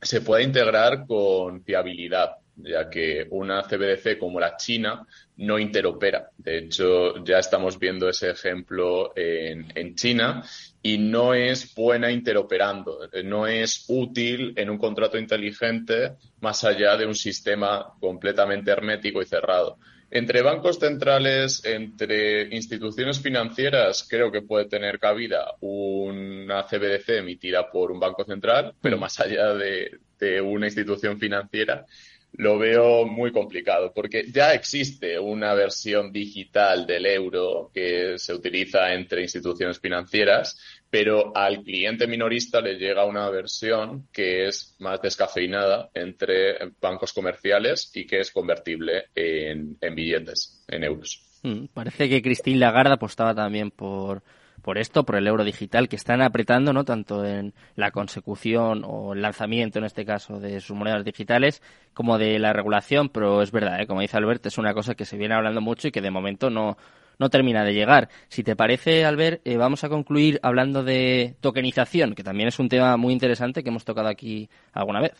se 0.00 0.22
pueda 0.22 0.42
integrar 0.42 1.04
con 1.06 1.62
fiabilidad, 1.62 2.36
ya 2.56 2.88
que 2.88 3.26
una 3.28 3.62
CBDC 3.62 4.16
como 4.18 4.40
la 4.40 4.56
China 4.56 5.06
no 5.36 5.58
interopera. 5.58 6.30
De 6.38 6.56
hecho, 6.56 7.22
ya 7.22 7.38
estamos 7.38 7.78
viendo 7.78 8.08
ese 8.08 8.30
ejemplo 8.30 9.12
en, 9.14 9.70
en 9.74 9.94
China 9.94 10.42
y 10.80 10.96
no 10.96 11.34
es 11.34 11.74
buena 11.74 12.10
interoperando, 12.10 13.00
no 13.22 13.46
es 13.46 13.84
útil 13.88 14.54
en 14.56 14.70
un 14.70 14.78
contrato 14.78 15.18
inteligente 15.18 16.12
más 16.40 16.64
allá 16.64 16.96
de 16.96 17.04
un 17.04 17.14
sistema 17.14 17.92
completamente 18.00 18.70
hermético 18.70 19.20
y 19.20 19.26
cerrado. 19.26 19.76
Entre 20.16 20.40
bancos 20.40 20.78
centrales, 20.78 21.62
entre 21.66 22.44
instituciones 22.56 23.20
financieras, 23.20 24.06
creo 24.08 24.32
que 24.32 24.40
puede 24.40 24.64
tener 24.64 24.98
cabida 24.98 25.52
una 25.60 26.62
CBDC 26.64 27.18
emitida 27.18 27.70
por 27.70 27.92
un 27.92 28.00
banco 28.00 28.24
central, 28.24 28.74
pero 28.80 28.96
mm. 28.96 29.00
más 29.00 29.20
allá 29.20 29.52
de, 29.52 30.40
una 30.40 30.68
institución 30.68 31.18
financiera, 31.18 31.84
lo 32.32 32.58
veo 32.58 33.04
muy 33.04 33.30
complicado, 33.30 33.92
porque 33.94 34.24
ya 34.32 34.54
existe 34.54 35.18
una 35.18 35.52
versión 35.52 36.10
digital 36.10 36.86
del 36.86 37.04
euro 37.04 37.70
que 37.74 38.18
se 38.18 38.32
utiliza 38.32 38.94
entre 38.94 39.20
instituciones 39.20 39.78
financieras, 39.78 40.58
pero 40.98 41.36
al 41.36 41.62
cliente 41.62 42.06
minorista 42.06 42.62
le 42.62 42.78
llega 42.78 43.04
una 43.04 43.28
versión 43.28 44.08
que 44.10 44.48
es 44.48 44.74
más 44.78 44.98
descafeinada 45.02 45.90
entre 45.92 46.56
bancos 46.80 47.12
comerciales 47.12 47.90
y 47.94 48.06
que 48.06 48.20
es 48.20 48.30
convertible 48.30 49.08
en, 49.14 49.76
billetes, 49.94 50.64
en 50.66 50.84
euros. 50.84 51.22
Mm, 51.42 51.66
parece 51.74 52.08
que 52.08 52.22
Christine 52.22 52.60
Lagarde 52.60 52.94
apostaba 52.94 53.34
también 53.34 53.70
por, 53.70 54.22
por 54.62 54.78
esto, 54.78 55.04
por 55.04 55.16
el 55.16 55.26
euro 55.26 55.44
digital, 55.44 55.86
que 55.90 55.96
están 55.96 56.22
apretando 56.22 56.72
no 56.72 56.86
tanto 56.86 57.26
en 57.26 57.52
la 57.74 57.90
consecución 57.90 58.82
o 58.82 59.12
el 59.12 59.20
lanzamiento, 59.20 59.78
en 59.78 59.84
este 59.84 60.06
caso, 60.06 60.40
de 60.40 60.62
sus 60.62 60.78
monedas 60.78 61.04
digitales, 61.04 61.60
como 61.92 62.16
de 62.16 62.38
la 62.38 62.54
regulación, 62.54 63.10
pero 63.10 63.42
es 63.42 63.52
verdad, 63.52 63.82
¿eh? 63.82 63.86
como 63.86 64.00
dice 64.00 64.16
Albert, 64.16 64.46
es 64.46 64.56
una 64.56 64.72
cosa 64.72 64.94
que 64.94 65.04
se 65.04 65.18
viene 65.18 65.34
hablando 65.34 65.60
mucho 65.60 65.88
y 65.88 65.92
que 65.92 66.00
de 66.00 66.10
momento 66.10 66.48
no, 66.48 66.78
no 67.18 67.30
termina 67.30 67.64
de 67.64 67.74
llegar. 67.74 68.08
Si 68.28 68.42
te 68.42 68.56
parece, 68.56 69.04
Albert, 69.04 69.40
eh, 69.44 69.56
vamos 69.56 69.84
a 69.84 69.88
concluir 69.88 70.38
hablando 70.42 70.82
de 70.82 71.36
tokenización, 71.40 72.14
que 72.14 72.24
también 72.24 72.48
es 72.48 72.58
un 72.58 72.68
tema 72.68 72.96
muy 72.96 73.12
interesante 73.12 73.62
que 73.62 73.70
hemos 73.70 73.84
tocado 73.84 74.08
aquí 74.08 74.48
alguna 74.72 75.00
vez. 75.00 75.14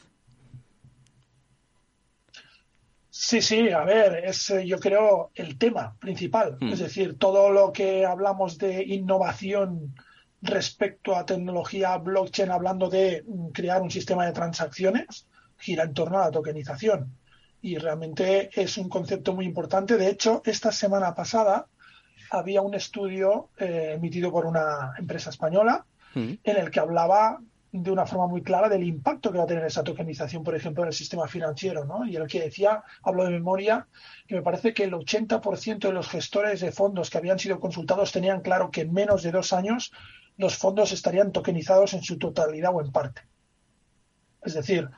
Sí, 3.11 3.41
sí, 3.41 3.71
a 3.71 3.83
ver, 3.83 4.25
es 4.27 4.51
eh, 4.51 4.67
yo 4.67 4.79
creo 4.79 5.31
el 5.35 5.57
tema 5.57 5.97
principal. 5.99 6.59
Hmm. 6.61 6.69
Es 6.69 6.81
decir, 6.81 7.19
todo 7.19 7.51
lo 7.51 7.73
que 7.73 8.05
hablamos 8.05 8.59
de 8.59 8.85
innovación 8.85 9.95
respecto 10.43 11.17
a 11.17 11.25
tecnología 11.25 11.97
blockchain, 11.97 12.51
hablando 12.51 12.91
de 12.91 13.25
mm, 13.27 13.49
crear 13.49 13.81
un 13.81 13.91
sistema 13.91 14.27
de 14.27 14.33
transacciones, 14.33 15.27
gira 15.57 15.85
en 15.85 15.95
torno 15.95 16.19
a 16.19 16.27
la 16.27 16.31
tokenización 16.31 17.17
y 17.63 17.79
realmente 17.79 18.51
es 18.53 18.79
un 18.79 18.89
concepto 18.89 19.35
muy 19.35 19.45
importante. 19.45 19.97
De 19.97 20.09
hecho, 20.09 20.43
esta 20.45 20.71
semana 20.71 21.15
pasada 21.15 21.67
había 22.31 22.63
un 22.63 22.75
estudio 22.75 23.51
eh, 23.59 23.93
emitido 23.95 24.31
por 24.31 24.47
una 24.47 24.95
empresa 24.99 25.31
española 25.31 25.85
mm. 26.15 26.33
en 26.43 26.57
el 26.57 26.71
que 26.71 26.81
hablaba 26.81 27.41
de 27.83 27.91
una 27.91 28.07
forma 28.07 28.27
muy 28.27 28.43
clara 28.43 28.69
del 28.69 28.85
impacto 28.85 29.31
que 29.31 29.39
va 29.39 29.45
a 29.45 29.49
tener 29.49 29.65
esa 29.65 29.85
tokenización, 29.85 30.43
por 30.43 30.55
ejemplo, 30.55 30.83
en 30.83 30.89
el 30.89 30.95
sistema 30.95 31.27
financiero, 31.27 31.85
¿no? 31.85 32.07
Y 32.07 32.17
el 32.17 32.27
que 32.27 32.41
decía, 32.41 32.83
hablo 33.03 33.25
de 33.25 33.31
memoria, 33.31 33.87
que 34.27 34.37
me 34.37 34.43
parece 34.43 34.73
que 34.73 34.85
el 34.85 34.93
80% 34.93 35.79
de 35.79 35.93
los 35.93 36.09
gestores 36.09 36.61
de 36.61 36.73
fondos 36.73 37.11
que 37.11 37.19
habían 37.19 37.39
sido 37.39 37.61
consultados 37.61 38.13
tenían 38.13 38.41
claro 38.41 38.71
que 38.71 38.83
en 38.83 38.93
menos 38.93 39.23
de 39.23 39.33
dos 39.33 39.53
años 39.53 39.93
los 40.37 40.57
fondos 40.57 40.93
estarían 40.93 41.33
tokenizados 41.33 41.95
en 41.95 42.03
su 42.03 42.19
totalidad 42.19 42.75
o 42.75 42.81
en 42.81 42.93
parte. 42.93 43.23
Es 44.43 44.55
decir, 44.55 44.89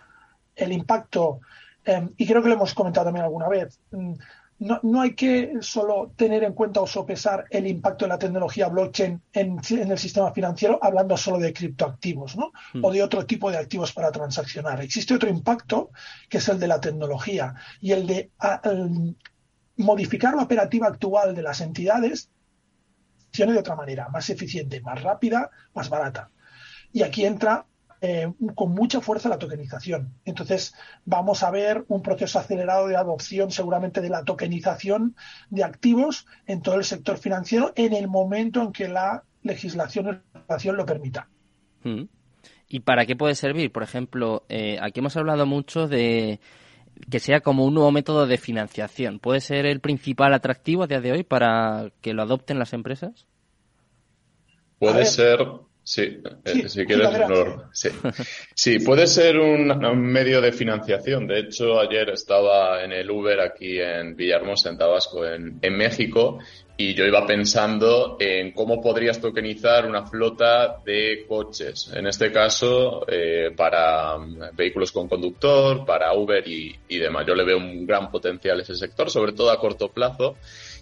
el 0.55 0.73
impacto, 0.73 1.41
em, 1.85 2.11
y 2.17 2.27
creo 2.27 2.43
que 2.43 2.49
lo 2.49 2.55
hemos 2.55 2.75
comentado 2.75 3.07
también 3.07 3.25
alguna 3.25 3.49
vez, 3.49 3.81
mm, 3.91 4.15
no, 4.61 4.81
no, 4.83 5.01
hay 5.01 5.15
que 5.15 5.55
solo 5.61 6.13
tener 6.17 6.43
en 6.43 6.53
cuenta 6.53 6.81
o 6.81 6.87
sopesar 6.87 7.45
el 7.51 7.67
impacto 7.67 8.05
de 8.05 8.09
la 8.09 8.19
tecnología 8.19 8.69
blockchain 8.69 9.23
en, 9.33 9.61
el 9.71 9.99
sistema 9.99 10.33
financiero 10.33 10.79
hablando 10.83 11.17
solo 11.17 11.39
de 11.39 11.53
criptoactivos 11.53 12.37
¿no? 12.37 12.53
Hmm. 12.75 12.85
o 12.85 12.91
de 12.91 13.03
otro 13.03 13.25
tipo 13.25 13.51
de 13.51 13.59
activos 13.59 13.93
para 13.93 14.11
transaccionar. 14.11 14.81
Existe 14.81 15.15
otro 15.15 15.29
impacto 15.29 15.91
que 16.29 16.39
es 16.39 16.49
el 16.49 16.59
de 16.59 16.69
la 16.69 16.81
tecnología 16.81 17.55
y 17.81 17.93
el 17.93 18.07
de 18.07 18.31
modificar 19.77 20.35
la 20.35 20.43
operativa 20.43 20.89
actual 20.89 21.35
de 21.35 21.43
las 21.43 21.61
entidades 21.61 22.31
de 23.47 23.59
otra 23.59 23.77
manera, 23.77 24.09
más 24.09 24.29
eficiente, 24.31 24.81
más 24.81 25.01
rápida, 25.03 25.51
más 25.75 25.89
barata. 25.89 26.31
Y 26.93 27.03
aquí 27.03 27.25
entra 27.25 27.67
eh, 28.01 28.33
con 28.55 28.73
mucha 28.73 29.01
fuerza 29.01 29.29
la 29.29 29.39
tokenización. 29.39 30.15
Entonces, 30.25 30.75
vamos 31.05 31.43
a 31.43 31.51
ver 31.51 31.85
un 31.89 32.03
proceso 32.03 32.39
acelerado 32.39 32.87
de 32.87 32.97
adopción 32.97 33.51
seguramente 33.51 34.01
de 34.01 34.09
la 34.09 34.25
tokenización 34.25 35.17
de 35.51 35.65
activos 35.65 36.27
en 36.47 36.63
todo 36.63 36.77
el 36.77 36.85
sector 36.85 37.19
financiero 37.19 37.73
en 37.75 37.93
el 37.93 38.09
momento 38.09 38.63
en 38.63 38.73
que 38.73 38.89
la 38.89 39.25
legislación 39.43 40.23
lo 40.49 40.87
permita. 40.87 41.29
Mm. 41.83 42.05
¿Y 42.69 42.81
para 42.81 43.07
qué 43.07 43.17
puede 43.17 43.35
servir? 43.35 43.73
Por 43.73 43.83
ejemplo, 43.83 44.45
eh, 44.49 44.79
aquí 44.81 45.01
hemos 45.01 45.17
hablado 45.17 45.47
mucho 45.47 45.89
de 45.89 46.39
que 47.11 47.21
sea 47.21 47.41
como 47.41 47.65
un 47.65 47.75
nuevo 47.75 47.91
método 47.93 48.27
de 48.27 48.39
financiación. 48.39 49.19
¿Puede 49.19 49.41
ser 49.41 49.67
el 49.67 49.81
principal 49.81 50.35
atractivo 50.35 50.83
a 50.83 50.87
día 50.87 51.01
de 51.01 51.13
hoy 51.13 51.23
para 51.23 51.91
que 52.01 52.13
lo 52.13 52.23
adopten 52.23 52.59
las 52.59 52.73
empresas? 52.73 53.27
Puede 54.79 55.05
ser 55.07 55.41
Sí, 55.89 56.21
eh, 56.45 56.69
si 56.69 56.85
quieres, 56.85 57.09
sí. 57.73 57.89
sí. 58.55 58.79
puede 58.81 59.07
ser 59.07 59.39
un, 59.39 59.69
medio 60.03 60.43
de 60.43 60.53
financiación. 60.53 61.27
De 61.27 61.39
hecho, 61.39 61.81
ayer 61.81 62.11
estaba 62.11 62.85
en 62.85 62.93
el 62.93 63.11
Uber 63.11 63.41
aquí 63.41 63.81
en 63.81 64.15
Villahermosa, 64.15 64.69
en 64.69 64.77
Tabasco, 64.77 65.25
en, 65.25 65.59
México, 65.63 66.41
y 66.77 66.93
yo 66.93 67.07
iba 67.07 67.27
pensando 67.27 68.19
en 68.21 68.53
cómo 68.53 68.83
podrías 68.83 69.19
tokenizar 69.19 69.87
una 69.87 70.07
flota 70.07 70.77
de 70.85 71.25
coches. 71.27 71.91
En 71.95 72.07
este 72.07 72.31
caso, 72.31 73.07
eh, 73.09 73.53
para 73.57 74.19
vehículos 74.53 74.93
con 74.93 75.09
conductor, 75.09 75.87
para 75.87 76.13
Uber 76.13 76.47
y, 76.47 76.79
y 76.87 76.99
demás. 76.99 77.25
Yo 77.27 77.35
le 77.35 77.45
veo 77.45 77.57
un 77.57 77.87
gran 77.87 78.11
potencial 78.11 78.59
a 78.59 78.63
ese 78.63 78.77
sector, 78.77 79.09
sobre 79.09 79.33
todo 79.33 79.51
a 79.51 79.59
corto 79.59 79.89
plazo. 79.89 80.37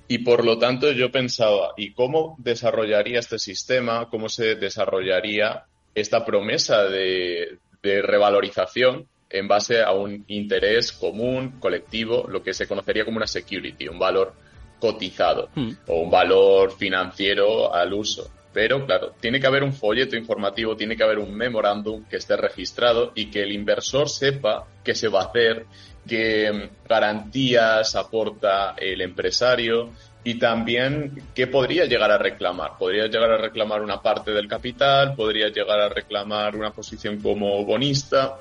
Y 0.09 0.19
por 0.19 0.45
lo 0.45 0.59
tanto 0.59 0.93
yo 0.93 1.11
pensaba, 1.11 1.73
¿y 1.77 1.93
cómo 1.93 2.37
desarrollaría 2.39 3.19
este 3.19 3.39
sistema? 3.39 4.09
¿Cómo 4.09 4.29
se 4.29 4.55
desarrollaría 4.55 5.65
esta 5.95 6.25
promesa 6.25 6.85
de, 6.85 7.59
revalorización 7.83 9.07
en 9.31 9.47
base 9.47 9.81
a 9.81 9.93
un 9.93 10.25
interés 10.27 10.91
común, 10.91 11.61
colectivo, 11.61 12.27
lo 12.29 12.43
que 12.43 12.53
se 12.53 12.67
conocería 12.67 13.05
como 13.05 13.19
una 13.19 13.29
security, 13.29 13.87
un 13.87 13.99
valor 13.99 14.35
cotizado 14.81 15.51
hmm. 15.55 15.71
o 15.87 16.01
un 16.01 16.11
valor 16.11 16.77
financiero 16.77 17.73
al 17.73 17.93
uso. 17.93 18.29
Pero 18.53 18.85
claro, 18.87 19.13
tiene 19.21 19.39
que 19.39 19.47
haber 19.47 19.63
un 19.63 19.73
folleto 19.73 20.17
informativo, 20.17 20.77
tiene 20.77 20.97
que 20.97 21.05
haber 21.05 21.19
un 21.19 21.33
memorándum 21.35 22.05
que 22.07 22.17
esté 22.17 22.37
registrado 22.37 23.13
y 23.15 23.31
que 23.31 23.43
el 23.43 23.53
inversor 23.53 24.09
sepa 24.09 24.67
qué 24.83 24.95
se 24.95 25.09
va 25.09 25.21
a 25.21 25.27
hacer, 25.27 25.67
qué 26.07 26.71
garantías 26.89 27.95
aporta 27.97 28.75
el 28.79 29.01
empresario 29.01 29.91
y 30.27 30.41
también 30.41 31.23
qué 31.35 31.47
podría 31.47 31.85
llegar 31.85 32.11
a 32.11 32.19
reclamar. 32.19 32.73
Podría 32.79 33.07
llegar 33.07 33.31
a 33.31 33.37
reclamar 33.39 33.81
una 33.81 34.03
parte 34.03 34.33
del 34.33 34.49
capital, 34.49 35.15
podría 35.15 35.51
llegar 35.51 35.79
a 35.79 35.89
reclamar 35.89 36.57
una 36.57 36.73
posición 36.73 37.21
como 37.21 37.65
bonista. 37.65 38.39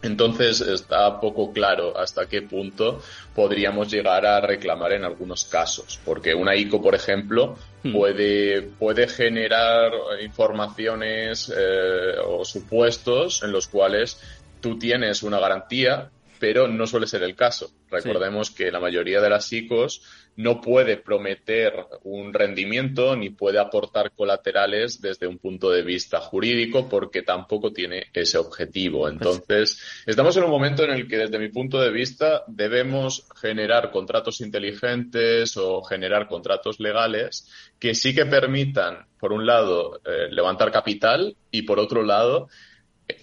Entonces 0.00 0.60
está 0.62 1.20
poco 1.20 1.52
claro 1.52 1.98
hasta 1.98 2.26
qué 2.26 2.42
punto 2.42 3.02
podríamos 3.34 3.90
llegar 3.90 4.24
a 4.24 4.40
reclamar 4.40 4.92
en 4.92 5.04
algunos 5.04 5.44
casos, 5.44 6.00
porque 6.04 6.34
una 6.34 6.54
ICO, 6.54 6.80
por 6.80 6.94
ejemplo, 6.94 7.56
hmm. 7.82 7.92
puede, 7.92 8.62
puede 8.62 9.08
generar 9.08 9.92
informaciones 10.22 11.52
eh, 11.54 12.14
o 12.24 12.44
supuestos 12.44 13.42
en 13.42 13.52
los 13.52 13.66
cuales 13.66 14.18
tú 14.60 14.78
tienes 14.78 15.22
una 15.22 15.40
garantía, 15.40 16.10
pero 16.38 16.68
no 16.68 16.86
suele 16.86 17.06
ser 17.06 17.22
el 17.22 17.34
caso. 17.34 17.70
Recordemos 17.90 18.50
que 18.50 18.70
la 18.70 18.80
mayoría 18.80 19.20
de 19.20 19.30
las 19.30 19.52
ICOs 19.52 20.02
no 20.38 20.60
puede 20.60 20.96
prometer 20.96 21.72
un 22.04 22.32
rendimiento 22.32 23.16
ni 23.16 23.30
puede 23.30 23.58
aportar 23.58 24.12
colaterales 24.12 25.00
desde 25.00 25.26
un 25.26 25.38
punto 25.38 25.70
de 25.70 25.82
vista 25.82 26.20
jurídico 26.20 26.88
porque 26.88 27.22
tampoco 27.22 27.72
tiene 27.72 28.06
ese 28.12 28.38
objetivo. 28.38 29.08
Entonces, 29.08 29.82
estamos 30.06 30.36
en 30.36 30.44
un 30.44 30.50
momento 30.50 30.84
en 30.84 30.90
el 30.90 31.08
que 31.08 31.16
desde 31.16 31.40
mi 31.40 31.48
punto 31.48 31.80
de 31.80 31.90
vista 31.90 32.44
debemos 32.46 33.26
generar 33.40 33.90
contratos 33.90 34.40
inteligentes 34.40 35.56
o 35.56 35.82
generar 35.82 36.28
contratos 36.28 36.78
legales 36.78 37.50
que 37.80 37.96
sí 37.96 38.14
que 38.14 38.26
permitan, 38.26 39.06
por 39.18 39.32
un 39.32 39.44
lado, 39.44 40.00
eh, 40.04 40.28
levantar 40.30 40.70
capital 40.70 41.36
y 41.50 41.62
por 41.62 41.80
otro 41.80 42.04
lado, 42.04 42.48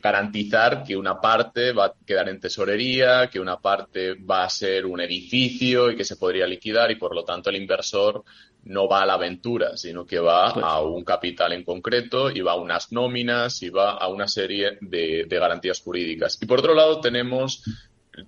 garantizar 0.02 0.84
que 0.84 0.96
una 0.96 1.20
parte 1.20 1.72
va 1.72 1.86
a 1.86 1.94
quedar 2.06 2.30
en 2.30 2.40
tesorería, 2.40 3.30
que 3.30 3.40
una 3.40 3.60
parte 3.60 4.14
va 4.14 4.44
a 4.44 4.50
ser 4.50 4.86
un 4.86 5.02
edificio 5.02 5.92
y 5.92 5.96
que 5.96 6.04
se 6.04 6.16
podría 6.16 6.48
liquidar 6.48 6.92
y 6.92 6.96
por 6.96 7.16
lo 7.16 7.24
tanto 7.24 7.50
el 7.50 7.58
inversor 7.58 8.24
no 8.64 8.88
va 8.88 9.04
a 9.04 9.06
la 9.06 9.14
aventura, 9.14 9.78
sino 9.78 10.06
que 10.06 10.20
va 10.20 10.54
pues 10.54 10.66
a 10.66 10.82
un 10.82 11.04
capital 11.04 11.54
en 11.54 11.64
concreto 11.64 12.32
y 12.32 12.42
va 12.42 12.54
a 12.54 12.56
unas 12.56 12.92
nóminas 12.92 13.62
y 13.62 13.70
va 13.70 13.92
a 13.92 14.08
una 14.08 14.28
serie 14.28 14.78
de, 14.82 15.26
de 15.28 15.40
garantías 15.40 15.82
jurídicas. 15.82 16.40
Y 16.42 16.48
por 16.48 16.60
otro 16.60 16.74
lado 16.74 17.00
tenemos 17.00 17.64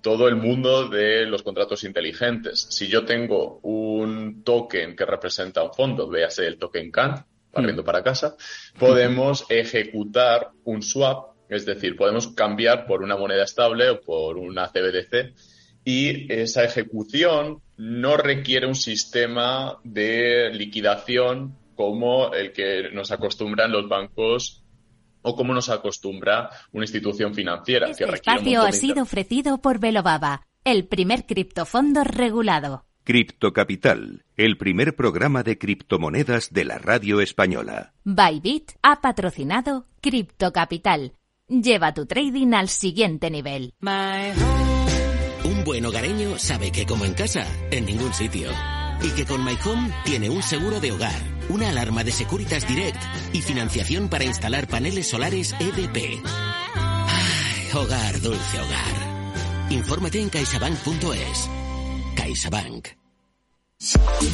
todo 0.00 0.28
el 0.28 0.36
mundo 0.36 0.88
de 0.88 1.26
los 1.26 1.42
contratos 1.42 1.82
inteligentes. 1.84 2.66
Si 2.70 2.88
yo 2.88 3.04
tengo 3.04 3.58
un 3.62 4.44
token 4.44 4.94
que 4.94 5.04
representa 5.04 5.62
un 5.62 5.72
fondo, 5.72 6.08
véase 6.08 6.46
el 6.46 6.58
token 6.58 6.90
CAN, 6.90 7.24
barriendo 7.52 7.82
mm. 7.82 7.86
para 7.86 8.02
casa, 8.02 8.36
podemos 8.78 9.44
ejecutar 9.48 10.50
un 10.64 10.82
swap 10.82 11.37
es 11.48 11.64
decir, 11.66 11.96
podemos 11.96 12.28
cambiar 12.28 12.86
por 12.86 13.02
una 13.02 13.16
moneda 13.16 13.44
estable 13.44 13.90
o 13.90 14.00
por 14.00 14.36
una 14.36 14.68
CBDC 14.68 15.34
y 15.84 16.30
esa 16.32 16.64
ejecución 16.64 17.62
no 17.76 18.16
requiere 18.16 18.66
un 18.66 18.74
sistema 18.74 19.78
de 19.84 20.50
liquidación 20.52 21.56
como 21.74 22.34
el 22.34 22.52
que 22.52 22.90
nos 22.92 23.10
acostumbran 23.10 23.72
los 23.72 23.88
bancos 23.88 24.64
o 25.22 25.34
como 25.34 25.54
nos 25.54 25.70
acostumbra 25.70 26.50
una 26.72 26.84
institución 26.84 27.34
financiera. 27.34 27.88
Este 27.88 28.04
espacio 28.04 28.62
ha 28.62 28.72
sido 28.72 29.02
ofrecido 29.02 29.58
por 29.58 29.78
Velobaba, 29.78 30.42
el 30.64 30.86
primer 30.86 31.24
criptofondo 31.24 32.04
regulado. 32.04 32.84
Cripto 33.04 33.54
Capital, 33.54 34.24
el 34.36 34.58
primer 34.58 34.94
programa 34.94 35.42
de 35.42 35.56
criptomonedas 35.56 36.52
de 36.52 36.66
la 36.66 36.76
radio 36.76 37.22
española. 37.22 37.94
Bybit 38.04 38.72
ha 38.82 39.00
patrocinado 39.00 39.86
Cripto 40.02 40.52
Capital 40.52 41.12
Lleva 41.48 41.94
tu 41.94 42.04
trading 42.04 42.52
al 42.52 42.68
siguiente 42.68 43.30
nivel. 43.30 43.72
Un 45.44 45.64
buen 45.64 45.86
hogareño 45.86 46.38
sabe 46.38 46.70
que 46.70 46.84
como 46.84 47.06
en 47.06 47.14
casa, 47.14 47.46
en 47.70 47.86
ningún 47.86 48.12
sitio. 48.12 48.50
Y 49.02 49.08
que 49.10 49.24
con 49.24 49.42
My 49.44 49.56
Home 49.64 49.90
tiene 50.04 50.28
un 50.28 50.42
seguro 50.42 50.78
de 50.78 50.92
hogar, 50.92 51.18
una 51.48 51.70
alarma 51.70 52.04
de 52.04 52.12
Securitas 52.12 52.68
Direct 52.68 53.02
y 53.32 53.40
financiación 53.40 54.08
para 54.08 54.24
instalar 54.24 54.68
paneles 54.68 55.08
solares 55.08 55.54
EDP. 55.58 56.22
hogar, 57.74 58.20
dulce 58.20 58.60
hogar. 58.60 59.70
Infórmate 59.70 60.20
en 60.20 60.28
caixabank.es. 60.28 61.48
CaixaBank. 62.14 62.97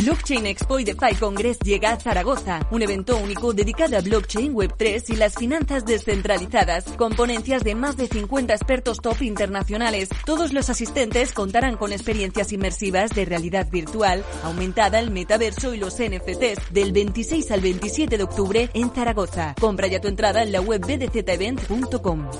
Blockchain 0.00 0.46
Expo 0.46 0.78
y 0.78 0.84
DeFi 0.84 1.16
Congress 1.20 1.58
llega 1.58 1.92
a 1.92 2.00
Zaragoza, 2.00 2.66
un 2.70 2.80
evento 2.80 3.18
único 3.18 3.52
dedicado 3.52 3.98
a 3.98 4.00
blockchain, 4.00 4.54
Web3 4.54 5.04
y 5.10 5.16
las 5.16 5.34
finanzas 5.34 5.84
descentralizadas, 5.84 6.84
con 6.96 7.12
ponencias 7.12 7.62
de 7.62 7.74
más 7.74 7.96
de 7.96 8.06
50 8.06 8.54
expertos 8.54 8.98
top 9.02 9.20
internacionales. 9.22 10.08
Todos 10.24 10.54
los 10.54 10.70
asistentes 10.70 11.32
contarán 11.32 11.76
con 11.76 11.92
experiencias 11.92 12.52
inmersivas 12.52 13.10
de 13.10 13.26
realidad 13.26 13.70
virtual, 13.70 14.24
aumentada, 14.42 14.98
el 14.98 15.10
metaverso 15.10 15.74
y 15.74 15.78
los 15.78 15.96
NFTs 15.96 16.72
del 16.72 16.92
26 16.92 17.50
al 17.50 17.60
27 17.60 18.16
de 18.16 18.24
octubre 18.24 18.70
en 18.72 18.90
Zaragoza. 18.94 19.54
Compra 19.60 19.86
ya 19.88 20.00
tu 20.00 20.08
entrada 20.08 20.42
en 20.42 20.52
la 20.52 20.62
web 20.62 20.80
bdzevent.com. 20.80 22.30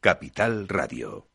Capital 0.00 0.68
Radio. 0.68 1.33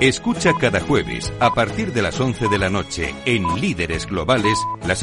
Escucha 0.00 0.52
cada 0.54 0.80
jueves, 0.80 1.32
a 1.40 1.52
partir 1.54 1.92
de 1.92 2.02
las 2.02 2.20
11 2.20 2.48
de 2.48 2.58
la 2.58 2.70
noche, 2.70 3.14
en 3.24 3.60
Líderes 3.60 4.06
Globales, 4.06 4.58
las 4.86 5.02